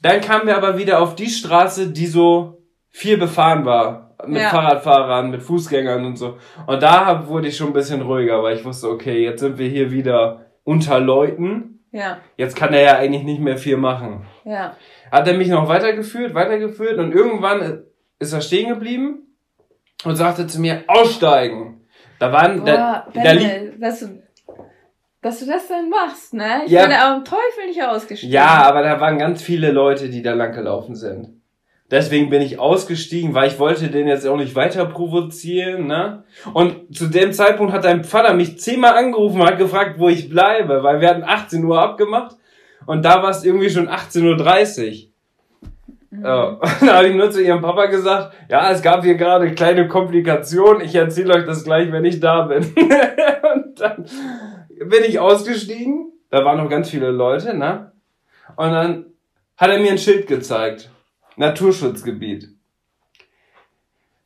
[0.00, 4.05] dann kamen wir aber wieder auf die Straße, die so viel befahren war.
[4.26, 4.48] Mit ja.
[4.48, 6.38] Fahrradfahrern, mit Fußgängern und so.
[6.66, 9.68] Und da wurde ich schon ein bisschen ruhiger, weil ich wusste, okay, jetzt sind wir
[9.68, 11.80] hier wieder unter Leuten.
[11.92, 12.18] Ja.
[12.36, 14.26] Jetzt kann er ja eigentlich nicht mehr viel machen.
[14.44, 14.76] Ja.
[15.10, 17.84] Hat er mich noch weitergeführt, weitergeführt und irgendwann
[18.18, 19.26] ist er stehen geblieben
[20.04, 21.86] und sagte zu mir, aussteigen.
[22.18, 24.22] Da waren, Boah, da, da liegt, dass du,
[25.20, 26.62] dass du das dann machst, ne?
[26.64, 28.32] Ich ja, bin am Teufel nicht ausgestiegen.
[28.32, 31.35] Ja, aber da waren ganz viele Leute, die da lang gelaufen sind.
[31.90, 36.24] Deswegen bin ich ausgestiegen, weil ich wollte den jetzt auch nicht weiter provozieren, ne?
[36.52, 40.28] Und zu dem Zeitpunkt hat dein Vater mich zehnmal angerufen und hat gefragt, wo ich
[40.28, 42.36] bleibe, weil wir hatten 18 Uhr abgemacht
[42.86, 45.10] und da war es irgendwie schon 18.30 Uhr.
[46.10, 46.24] Mhm.
[46.24, 49.86] Ja, da habe ich nur zu ihrem Papa gesagt, ja, es gab hier gerade kleine
[49.86, 52.64] Komplikationen, ich erzähle euch das gleich, wenn ich da bin.
[53.54, 54.06] und dann
[54.78, 57.92] bin ich ausgestiegen, da waren noch ganz viele Leute, ne?
[58.56, 59.06] Und dann
[59.56, 60.90] hat er mir ein Schild gezeigt.
[61.36, 62.48] Naturschutzgebiet.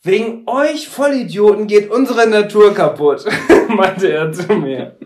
[0.03, 3.27] Wegen euch Vollidioten geht unsere Natur kaputt,
[3.69, 4.97] meinte er zu mir.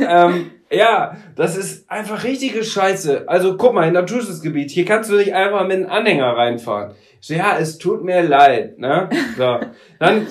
[0.00, 3.28] ähm, ja, das ist einfach richtige Scheiße.
[3.28, 6.94] Also guck mal, in Naturschutzgebiet, hier kannst du nicht einfach mit einem Anhänger reinfahren.
[7.20, 9.10] So, ja, es tut mir leid, ne?
[9.36, 9.58] So.
[9.98, 10.26] Dann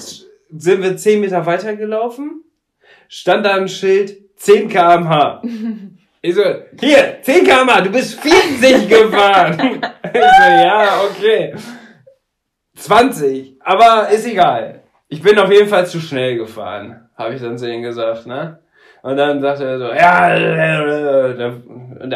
[0.49, 2.43] sind wir zehn Meter weitergelaufen,
[3.09, 5.41] stand da ein Schild 10 kmh.
[6.21, 6.41] Ich so,
[6.79, 9.81] hier, 10 kmh, du bist 40 gefahren.
[10.03, 11.55] ich so, ja, okay.
[12.75, 14.83] 20, aber ist egal.
[15.09, 18.59] Ich bin auf jeden Fall zu schnell gefahren, habe ich dann zu ihm gesagt, ne?
[19.03, 20.19] Und dann sagte er so, ja,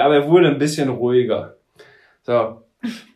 [0.04, 1.56] aber er wurde ein bisschen ruhiger.
[2.24, 2.64] So.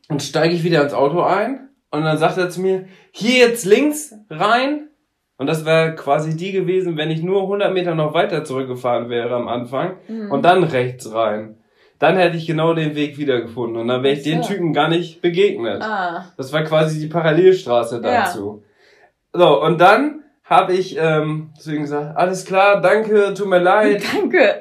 [0.07, 3.65] Und steige ich wieder ins Auto ein und dann sagt er zu mir, hier jetzt
[3.65, 4.89] links rein.
[5.37, 9.35] Und das wäre quasi die gewesen, wenn ich nur 100 Meter noch weiter zurückgefahren wäre
[9.35, 10.31] am Anfang mhm.
[10.31, 11.57] und dann rechts rein.
[11.99, 15.21] Dann hätte ich genau den Weg wiedergefunden und dann wäre ich den Typen gar nicht
[15.21, 15.81] begegnet.
[15.81, 16.25] Ah.
[16.37, 18.63] Das war quasi die Parallelstraße dazu.
[19.33, 19.39] Ja.
[19.39, 24.03] So, und dann habe ich ähm, zu ihm gesagt, alles klar, danke, tut mir leid.
[24.13, 24.59] Danke.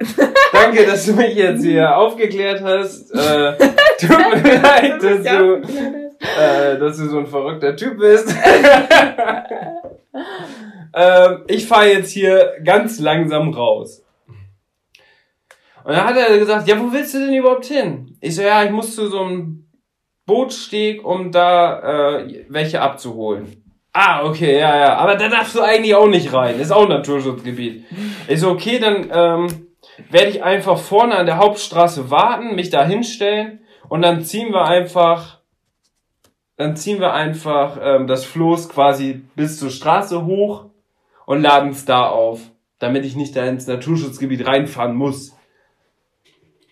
[0.53, 3.11] Danke, dass du mich jetzt hier aufgeklärt hast.
[3.11, 3.53] Äh,
[4.01, 6.04] tut mir leid, dass du,
[6.39, 8.29] äh, dass du so ein verrückter Typ bist.
[10.95, 14.03] ähm, ich fahre jetzt hier ganz langsam raus.
[15.85, 18.17] Und dann hat er gesagt, ja, wo willst du denn überhaupt hin?
[18.21, 19.69] Ich so, ja, ich muss zu so einem
[20.27, 23.63] Bootsteg, um da äh, welche abzuholen.
[23.93, 24.97] Ah, okay, ja, ja.
[24.97, 26.59] Aber da darfst du eigentlich auch nicht rein.
[26.59, 27.85] Ist auch Naturschutzgebiet.
[28.27, 29.69] Ich so, okay, dann ähm,
[30.11, 34.65] werde ich einfach vorne an der Hauptstraße warten, mich da hinstellen und dann ziehen wir
[34.65, 35.41] einfach,
[36.57, 40.67] dann ziehen wir einfach ähm, das Floß quasi bis zur Straße hoch
[41.27, 42.41] und laden es da auf,
[42.79, 45.37] damit ich nicht da ins Naturschutzgebiet reinfahren muss.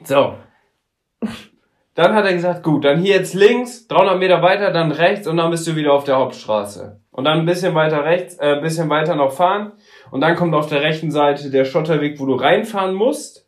[0.05, 0.35] So.
[1.95, 5.37] Dann hat er gesagt, gut, dann hier jetzt links, 300 Meter weiter, dann rechts und
[5.37, 8.63] dann bist du wieder auf der Hauptstraße und dann ein bisschen weiter rechts, äh, ein
[8.63, 9.73] bisschen weiter noch fahren
[10.11, 13.47] und dann kommt auf der rechten Seite der Schotterweg, wo du reinfahren musst,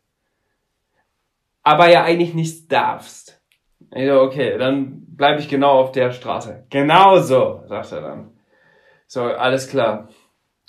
[1.63, 3.34] aber ja eigentlich nicht darfst.
[3.95, 6.65] Ich so, okay, dann bleibe ich genau auf der Straße.
[6.69, 8.31] Genau so, sagt er dann.
[9.07, 10.09] So, alles klar.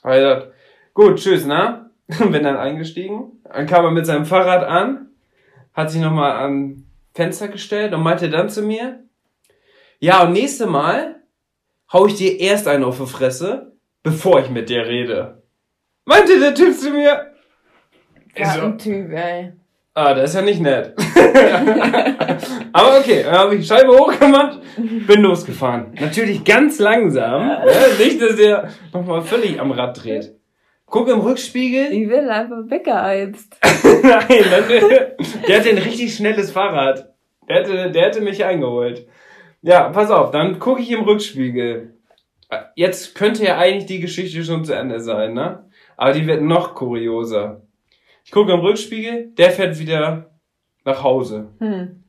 [0.02, 0.52] Aber er sagt,
[0.96, 1.90] Gut, tschüss, ne?
[2.06, 3.42] Bin dann eingestiegen.
[3.44, 5.10] Dann kam er mit seinem Fahrrad an,
[5.74, 9.04] hat sich nochmal an Fenster gestellt und meinte dann zu mir,
[9.98, 11.16] ja, und nächste Mal
[11.92, 15.42] hau ich dir erst einen auf die Fresse, bevor ich mit dir rede.
[16.06, 17.34] Meinte der Typ zu mir.
[18.34, 19.52] Ich Ja, so, ein Typ, ey.
[19.96, 20.94] Ah, das ist ja nicht nett.
[22.72, 25.94] Aber okay, dann habe ich die Scheibe hochgemacht, bin losgefahren.
[25.98, 27.64] Natürlich ganz langsam, ne?
[27.98, 30.34] nicht, dass er nochmal völlig am Rad dreht.
[30.84, 31.92] Guck im Rückspiegel.
[31.92, 33.56] Ich will einfach weggeheizt.
[33.82, 34.68] Nein, dann,
[35.48, 37.12] der hatte ein richtig schnelles Fahrrad.
[37.48, 39.06] Der hätte, der hätte mich eingeholt.
[39.62, 41.94] Ja, pass auf, dann gucke ich im Rückspiegel.
[42.76, 45.64] Jetzt könnte ja eigentlich die Geschichte schon zu Ende sein, ne?
[45.96, 47.62] Aber die wird noch kurioser.
[48.26, 50.36] Ich gucke im Rückspiegel, der fährt wieder
[50.84, 51.52] nach Hause.
[51.60, 52.02] Hm.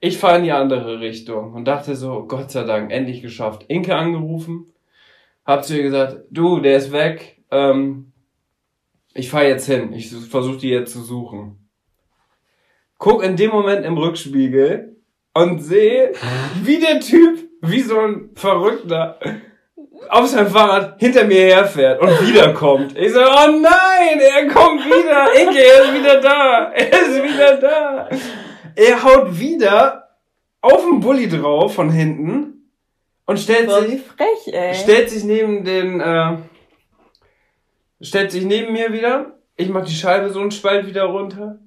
[0.00, 3.64] Ich fahre in die andere Richtung und dachte so, Gott sei Dank, endlich geschafft.
[3.68, 4.66] Inke angerufen,
[5.46, 8.12] hab zu ihr gesagt, du, der ist weg, ähm,
[9.14, 11.70] ich fahre jetzt hin, ich versuche die jetzt zu suchen.
[12.98, 15.00] Guck in dem Moment im Rückspiegel
[15.32, 16.12] und sehe,
[16.64, 19.18] wie der Typ, wie so ein Verrückter,
[20.08, 22.96] auf seinem Fahrrad hinter mir herfährt und wiederkommt.
[22.98, 25.32] Ich so, oh nein, er kommt wieder.
[25.40, 26.72] Inke, er ist wieder da.
[26.72, 28.08] Er ist wieder da.
[28.74, 30.08] Er haut wieder
[30.60, 32.70] auf den Bulli drauf von hinten
[33.26, 34.74] und stellt Voll sich, frech, ey.
[34.74, 36.36] stellt sich neben den, äh,
[38.00, 39.38] stellt sich neben mir wieder.
[39.56, 41.58] Ich mach die Scheibe so einen Spalt wieder runter.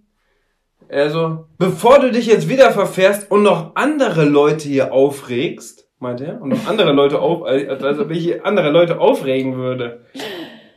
[0.88, 6.26] Er so, bevor du dich jetzt wieder verfährst und noch andere Leute hier aufregst, meinte
[6.26, 10.06] er, und noch andere Leute auf, als ob ich hier andere Leute aufregen würde,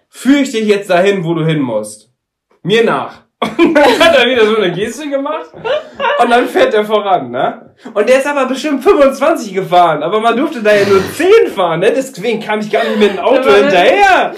[0.09, 2.11] führe ich dich jetzt dahin, wo du hin musst.
[2.62, 3.24] Mir nach.
[3.59, 7.72] Und dann hat er wieder so eine Geste gemacht und dann fährt er voran, ne?
[7.95, 11.79] Und der ist aber bestimmt 25 gefahren, aber man durfte da ja nur 10 fahren,
[11.79, 11.93] ne?
[11.95, 14.35] Deswegen kam ich gar nicht mit dem Auto hinterher.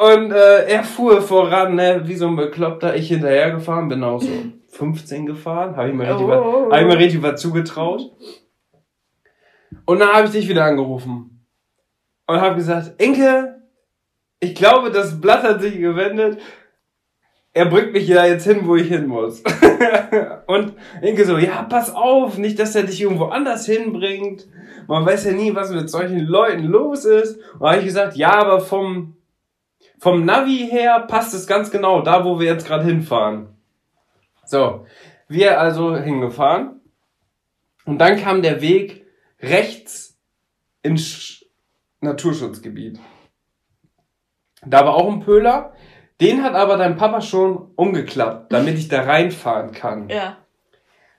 [0.00, 2.96] Und äh, er fuhr voran, ne, wie so ein Bekloppter.
[2.96, 4.28] Ich hinterher gefahren, bin auch so
[4.68, 6.70] 15 gefahren, habe ich mir richtig, was, Oh.
[6.70, 8.12] hab ich mir richtig was zugetraut.
[9.84, 11.46] Und dann habe ich dich wieder angerufen
[12.26, 13.62] und habe gesagt, Inke,
[14.40, 16.40] ich glaube, das Blatt hat sich gewendet.
[17.54, 19.42] Er bringt mich ja jetzt hin, wo ich hin muss.
[20.46, 24.46] und Inke so, ja, pass auf, nicht, dass er dich irgendwo anders hinbringt.
[24.86, 27.40] Man weiß ja nie, was mit solchen Leuten los ist.
[27.58, 29.16] Und habe ich gesagt, ja, aber vom,
[29.98, 33.57] vom Navi her passt es ganz genau, da wo wir jetzt gerade hinfahren.
[34.48, 34.86] So,
[35.28, 36.80] wir also hingefahren.
[37.84, 39.04] Und dann kam der Weg
[39.40, 40.18] rechts
[40.82, 41.44] ins Sch-
[42.00, 42.98] Naturschutzgebiet.
[44.64, 45.74] Da war auch ein Pöhler.
[46.22, 50.08] Den hat aber dein Papa schon umgeklappt, damit ich da reinfahren kann.
[50.08, 50.38] Ja.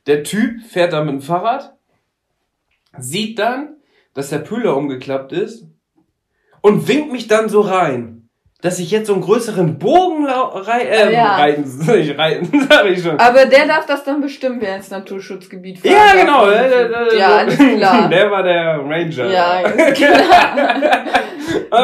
[0.08, 1.78] Der Typ fährt da mit dem Fahrrad,
[2.98, 3.78] sieht dann,
[4.16, 5.68] dass der Pöhler umgeklappt ist
[6.62, 8.19] und winkt mich dann so rein,
[8.62, 11.38] dass ich jetzt so einen größeren Bogen rei äh, Ja.
[11.38, 11.64] reiten,
[11.96, 13.18] ich reiten, sag ich schon.
[13.18, 16.46] Aber der darf das dann bestimmt, wer ins Naturschutzgebiet fahren Ja, genau.
[16.50, 18.10] Der, der, der, Ja, alles klar.
[18.10, 19.32] Der war der Ranger.
[19.32, 20.56] Ja, ist klar.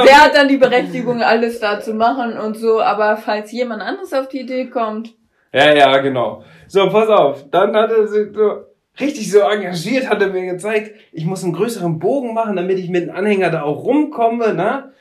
[0.05, 4.13] Der hat dann die Berechtigung, alles da zu machen und so, aber falls jemand anderes
[4.13, 5.13] auf die Idee kommt,
[5.53, 6.43] Ja, ja, genau.
[6.67, 7.45] So, pass auf.
[7.51, 8.63] Dann hat er sich so
[8.99, 12.89] richtig so engagiert, hat er mir gezeigt, ich muss einen größeren Bogen machen, damit ich
[12.89, 14.91] mit dem Anhänger da auch rumkomme, ne?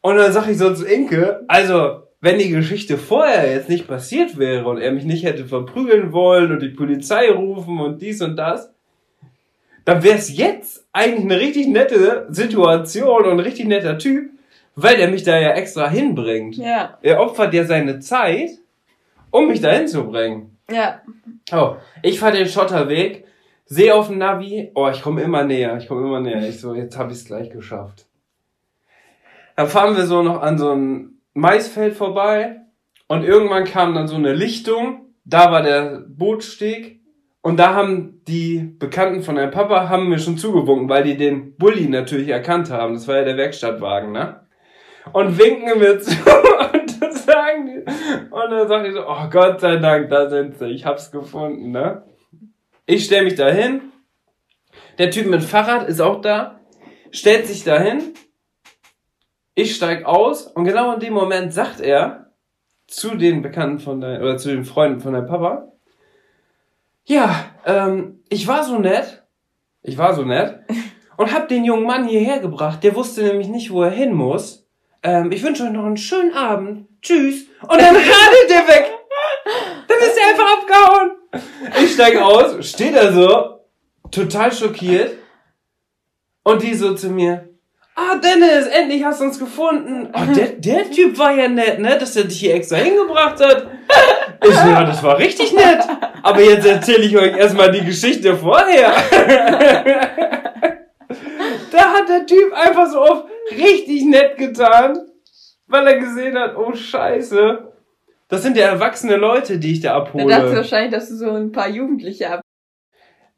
[0.00, 4.38] Und dann sag ich so zu Inke, also, wenn die Geschichte vorher jetzt nicht passiert
[4.38, 8.36] wäre und er mich nicht hätte verprügeln wollen und die Polizei rufen und dies und
[8.36, 8.72] das,
[9.84, 14.30] dann wäre es jetzt eigentlich eine richtig nette Situation und ein richtig netter Typ,
[14.74, 16.56] weil der mich da ja extra hinbringt.
[16.56, 18.50] ja, Er opfert ja seine Zeit,
[19.30, 20.56] um mich dahin zu bringen.
[20.70, 21.00] ja,
[21.52, 23.24] Oh, ich fahre den Schotterweg,
[23.64, 26.46] sehe auf dem Navi, oh, ich komme immer näher, ich komme immer näher.
[26.46, 28.06] Ich so, jetzt habe ich es gleich geschafft.
[29.58, 32.60] Dann fahren wir so noch an so ein Maisfeld vorbei
[33.08, 37.00] und irgendwann kam dann so eine Lichtung, da war der Bootsteg
[37.42, 41.56] und da haben die Bekannten von deinem Papa haben mir schon zugewunken, weil die den
[41.56, 42.94] Bulli natürlich erkannt haben.
[42.94, 44.46] Das war ja der Werkstattwagen, ne?
[45.12, 49.60] Und winken mir zu und dann sagen die, und dann sag ich so, oh Gott
[49.60, 52.04] sei Dank, da sind sie, ich hab's gefunden, ne?
[52.86, 53.80] Ich stell mich da hin,
[54.98, 56.60] der Typ mit Fahrrad ist auch da,
[57.10, 58.14] stellt sich da hin,
[59.58, 62.30] ich steig aus und genau in dem Moment sagt er
[62.86, 65.72] zu den Bekannten von dein, oder zu den Freunden von deinem Papa,
[67.04, 69.24] ja, ähm, ich war so nett,
[69.82, 70.60] ich war so nett
[71.16, 74.68] und hab den jungen Mann hierher gebracht, der wusste nämlich nicht, wo er hin muss.
[75.02, 76.86] Ähm, ich wünsche euch noch einen schönen Abend.
[77.02, 77.46] Tschüss.
[77.62, 78.92] Und dann radelt der weg.
[79.88, 81.10] Dann ist er einfach abgehauen.
[81.82, 83.60] Ich steig aus, steht er so,
[84.10, 85.18] total schockiert.
[86.44, 87.47] Und die so zu mir,
[88.00, 90.08] Ah, Dennis, endlich hast du uns gefunden.
[90.14, 91.98] Oh, der, der Typ war ja nett, ne?
[91.98, 93.66] Dass er dich hier extra hingebracht hat.
[94.44, 95.80] Ich ja, das war richtig nett.
[96.22, 98.92] Aber jetzt erzähle ich euch erstmal die Geschichte vorher.
[101.72, 104.96] da hat der Typ einfach so auf richtig nett getan,
[105.66, 107.72] weil er gesehen hat, oh Scheiße.
[108.28, 110.24] Das sind ja erwachsene Leute, die ich da abhole.
[110.28, 112.42] Dann dachte wahrscheinlich, dass du so ein paar Jugendliche ab.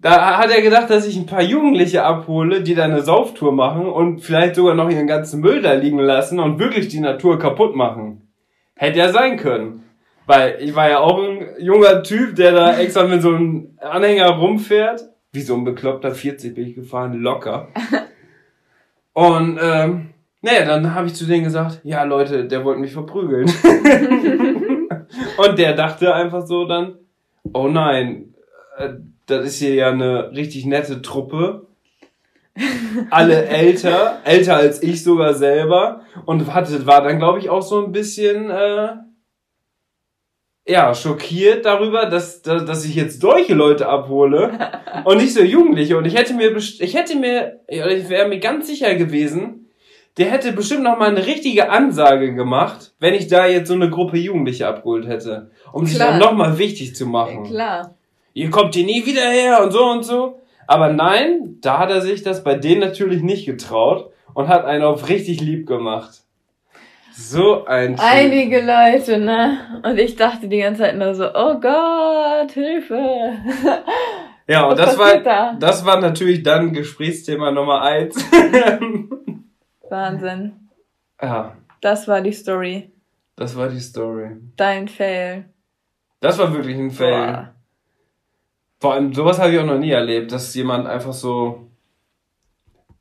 [0.02, 3.86] Da hat er gedacht, dass ich ein paar Jugendliche abhole, die da eine Sauftour machen
[3.86, 7.76] und vielleicht sogar noch ihren ganzen Müll da liegen lassen und wirklich die Natur kaputt
[7.76, 8.22] machen.
[8.76, 9.84] Hätte ja sein können.
[10.26, 14.30] Weil ich war ja auch ein junger Typ, der da extra mit so einem Anhänger
[14.30, 15.02] rumfährt.
[15.32, 17.68] Wie so ein bekloppter 40 bin ich gefahren, locker.
[19.12, 23.46] Und ähm, naja, dann habe ich zu denen gesagt, ja Leute, der wollte mich verprügeln.
[25.36, 26.94] und der dachte einfach so dann,
[27.52, 28.34] oh nein,
[28.78, 28.94] äh,
[29.30, 31.66] das ist hier ja eine richtig nette Truppe.
[33.10, 36.02] Alle älter, älter als ich sogar selber.
[36.26, 38.88] Und hatte, war dann, glaube ich, auch so ein bisschen, äh,
[40.66, 44.70] ja, schockiert darüber, dass, dass, dass ich jetzt solche Leute abhole
[45.04, 45.96] und nicht so Jugendliche.
[45.96, 49.70] Und ich hätte mir, ich hätte mir, ich wäre mir ganz sicher gewesen,
[50.16, 53.90] der hätte bestimmt noch mal eine richtige Ansage gemacht, wenn ich da jetzt so eine
[53.90, 57.44] Gruppe Jugendliche abgeholt hätte, um sich dann noch mal wichtig zu machen.
[57.44, 57.94] Klar.
[58.32, 60.40] Ihr kommt hier nie wieder her und so und so.
[60.66, 64.84] Aber nein, da hat er sich das bei denen natürlich nicht getraut und hat einen
[64.84, 66.20] auf richtig lieb gemacht.
[67.12, 68.04] So ein Typ.
[68.04, 69.80] Einige Leute, ne?
[69.82, 73.32] Und ich dachte die ganze Zeit nur so, oh Gott, Hilfe.
[74.46, 75.54] Ja, und das war, da?
[75.58, 78.16] das war natürlich dann Gesprächsthema Nummer eins.
[79.90, 80.68] Wahnsinn.
[81.22, 81.56] Ja.
[81.80, 82.90] Das war die Story.
[83.36, 84.36] Das war die Story.
[84.56, 85.44] Dein Fail.
[86.20, 87.32] Das war wirklich ein Fail.
[87.32, 87.54] Boah.
[88.80, 91.68] Vor allem, sowas habe ich auch noch nie erlebt, dass jemand einfach so,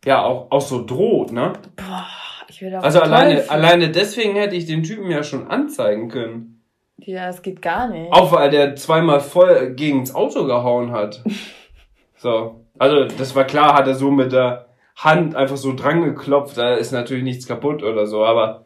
[0.03, 1.53] ja, auch, auch so droht, ne?
[1.77, 2.05] Boah,
[2.49, 6.61] ich will auch Also alleine, alleine deswegen hätte ich den Typen ja schon anzeigen können.
[6.97, 8.11] Ja, es geht gar nicht.
[8.11, 11.23] Auch weil der zweimal voll gegens Auto gehauen hat.
[12.17, 12.65] so.
[12.77, 16.75] Also, das war klar, hat er so mit der Hand einfach so dran geklopft, da
[16.75, 18.65] ist natürlich nichts kaputt oder so, aber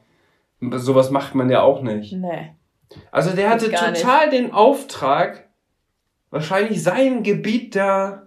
[0.77, 2.13] sowas macht man ja auch nicht.
[2.13, 2.55] Nee.
[3.11, 4.33] Also der hatte total nicht.
[4.33, 5.47] den Auftrag,
[6.33, 8.23] wahrscheinlich sein Gebiet da.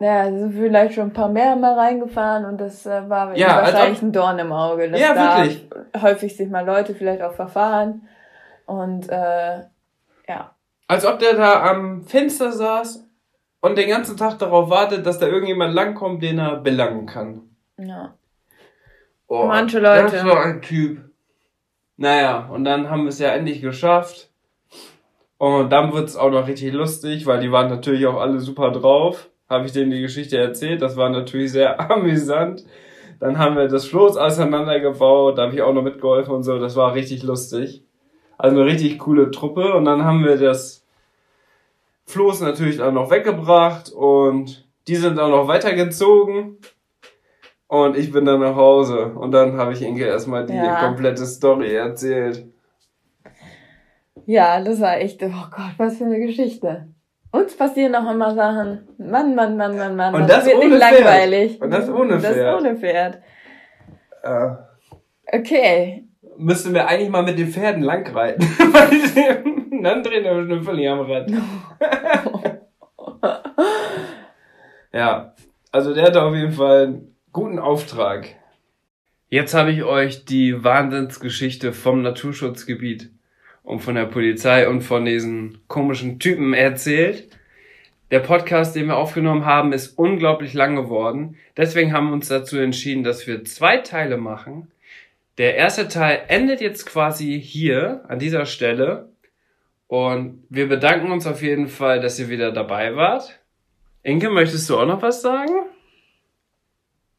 [0.00, 4.00] Ja, sind vielleicht schon ein paar mehr mal reingefahren und das äh, war ja, wahrscheinlich
[4.00, 4.90] ein Dorn im Auge.
[4.90, 5.68] Dass ja, da wirklich.
[6.00, 8.06] Häufig sich mal Leute vielleicht auch verfahren
[8.66, 9.62] und äh,
[10.28, 10.54] ja.
[10.86, 13.08] Als ob der da am Fenster saß
[13.60, 17.56] und den ganzen Tag darauf wartet, dass da irgendjemand langkommt, den er belangen kann.
[17.78, 18.14] Ja.
[19.26, 20.16] Oh, Manche Leute.
[20.16, 21.10] Das war ein Typ.
[21.96, 24.27] Naja, und dann haben wir es ja endlich geschafft.
[25.38, 29.30] Und dann wird's auch noch richtig lustig, weil die waren natürlich auch alle super drauf.
[29.48, 30.82] Habe ich denen die Geschichte erzählt.
[30.82, 32.64] Das war natürlich sehr amüsant.
[33.20, 35.38] Dann haben wir das Floß auseinandergebaut.
[35.38, 36.58] Da habe ich auch noch mitgeholfen und so.
[36.58, 37.82] Das war richtig lustig.
[38.36, 39.74] Also eine richtig coole Truppe.
[39.74, 40.84] Und dann haben wir das
[42.06, 46.58] Floß natürlich dann noch weggebracht und die sind dann noch weitergezogen.
[47.68, 49.12] Und ich bin dann nach Hause.
[49.14, 50.86] Und dann habe ich Inge erstmal die ja.
[50.86, 52.46] komplette Story erzählt.
[54.28, 56.88] Ja, das war echt, oh Gott, was für eine Geschichte.
[57.30, 58.86] Uns passieren noch immer Sachen.
[58.98, 60.14] Mann, Mann, Mann, Mann, Mann.
[60.14, 61.00] Und das, das wird ohne nicht Pferd.
[61.00, 61.62] langweilig.
[61.62, 62.36] Und das ohne Pferd.
[62.36, 63.22] Das ohne Pferd.
[64.22, 64.68] Ja.
[65.32, 66.04] Okay.
[66.36, 68.46] Müssten wir eigentlich mal mit den Pferden langreiten.
[69.82, 71.30] dann drehen wir eine Völlig am Rad.
[74.92, 75.34] ja,
[75.72, 78.26] also der hat auf jeden Fall einen guten Auftrag.
[79.30, 83.10] Jetzt habe ich euch die Wahnsinnsgeschichte vom Naturschutzgebiet
[83.68, 87.28] und von der Polizei und von diesen komischen Typen erzählt.
[88.10, 91.36] Der Podcast, den wir aufgenommen haben, ist unglaublich lang geworden.
[91.54, 94.72] Deswegen haben wir uns dazu entschieden, dass wir zwei Teile machen.
[95.36, 99.10] Der erste Teil endet jetzt quasi hier, an dieser Stelle.
[99.86, 103.38] Und wir bedanken uns auf jeden Fall, dass ihr wieder dabei wart.
[104.02, 105.52] Inke, möchtest du auch noch was sagen?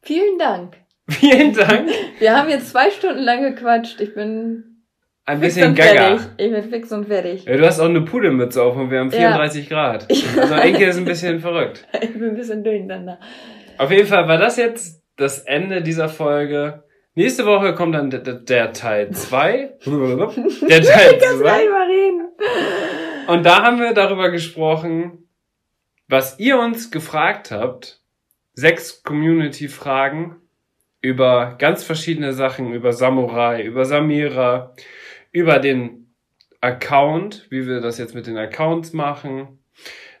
[0.02, 0.76] Vielen Dank.
[1.08, 1.90] Vielen Dank.
[2.18, 4.00] Wir haben jetzt zwei Stunden lang gequatscht.
[4.00, 4.70] Ich bin
[5.30, 5.92] ein bisschen gaga.
[5.92, 6.26] Fertig.
[6.36, 7.44] Ich bin fix und fertig.
[7.44, 9.76] Ja, du hast auch eine Pudelmütze auf und wir haben 34 ja.
[9.76, 10.08] Grad.
[10.40, 11.86] Also Inke ist ein bisschen verrückt.
[12.00, 13.18] Ich bin ein bisschen durcheinander.
[13.78, 16.84] Auf jeden Fall war das jetzt das Ende dieser Folge.
[17.14, 19.76] Nächste Woche kommt dann der, der Teil 2.
[19.84, 21.66] der Teil 2.
[23.28, 25.28] Und da haben wir darüber gesprochen,
[26.08, 28.00] was ihr uns gefragt habt.
[28.52, 30.36] Sechs Community-Fragen
[31.00, 34.74] über ganz verschiedene Sachen, über Samurai, über Samira,
[35.32, 36.14] über den
[36.60, 39.58] Account, wie wir das jetzt mit den Accounts machen.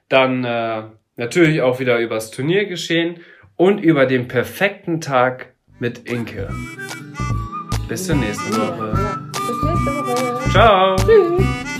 [0.08, 0.84] Dann äh,
[1.16, 3.20] natürlich auch wieder über das Turniergeschehen
[3.56, 6.48] und über den perfekten Tag mit Inke.
[7.88, 9.28] Bis zur nächsten Woche.
[9.32, 10.50] Bis nächste Woche.
[10.50, 10.96] Ciao.
[10.96, 11.79] Tschüss.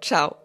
[0.00, 0.39] ciao.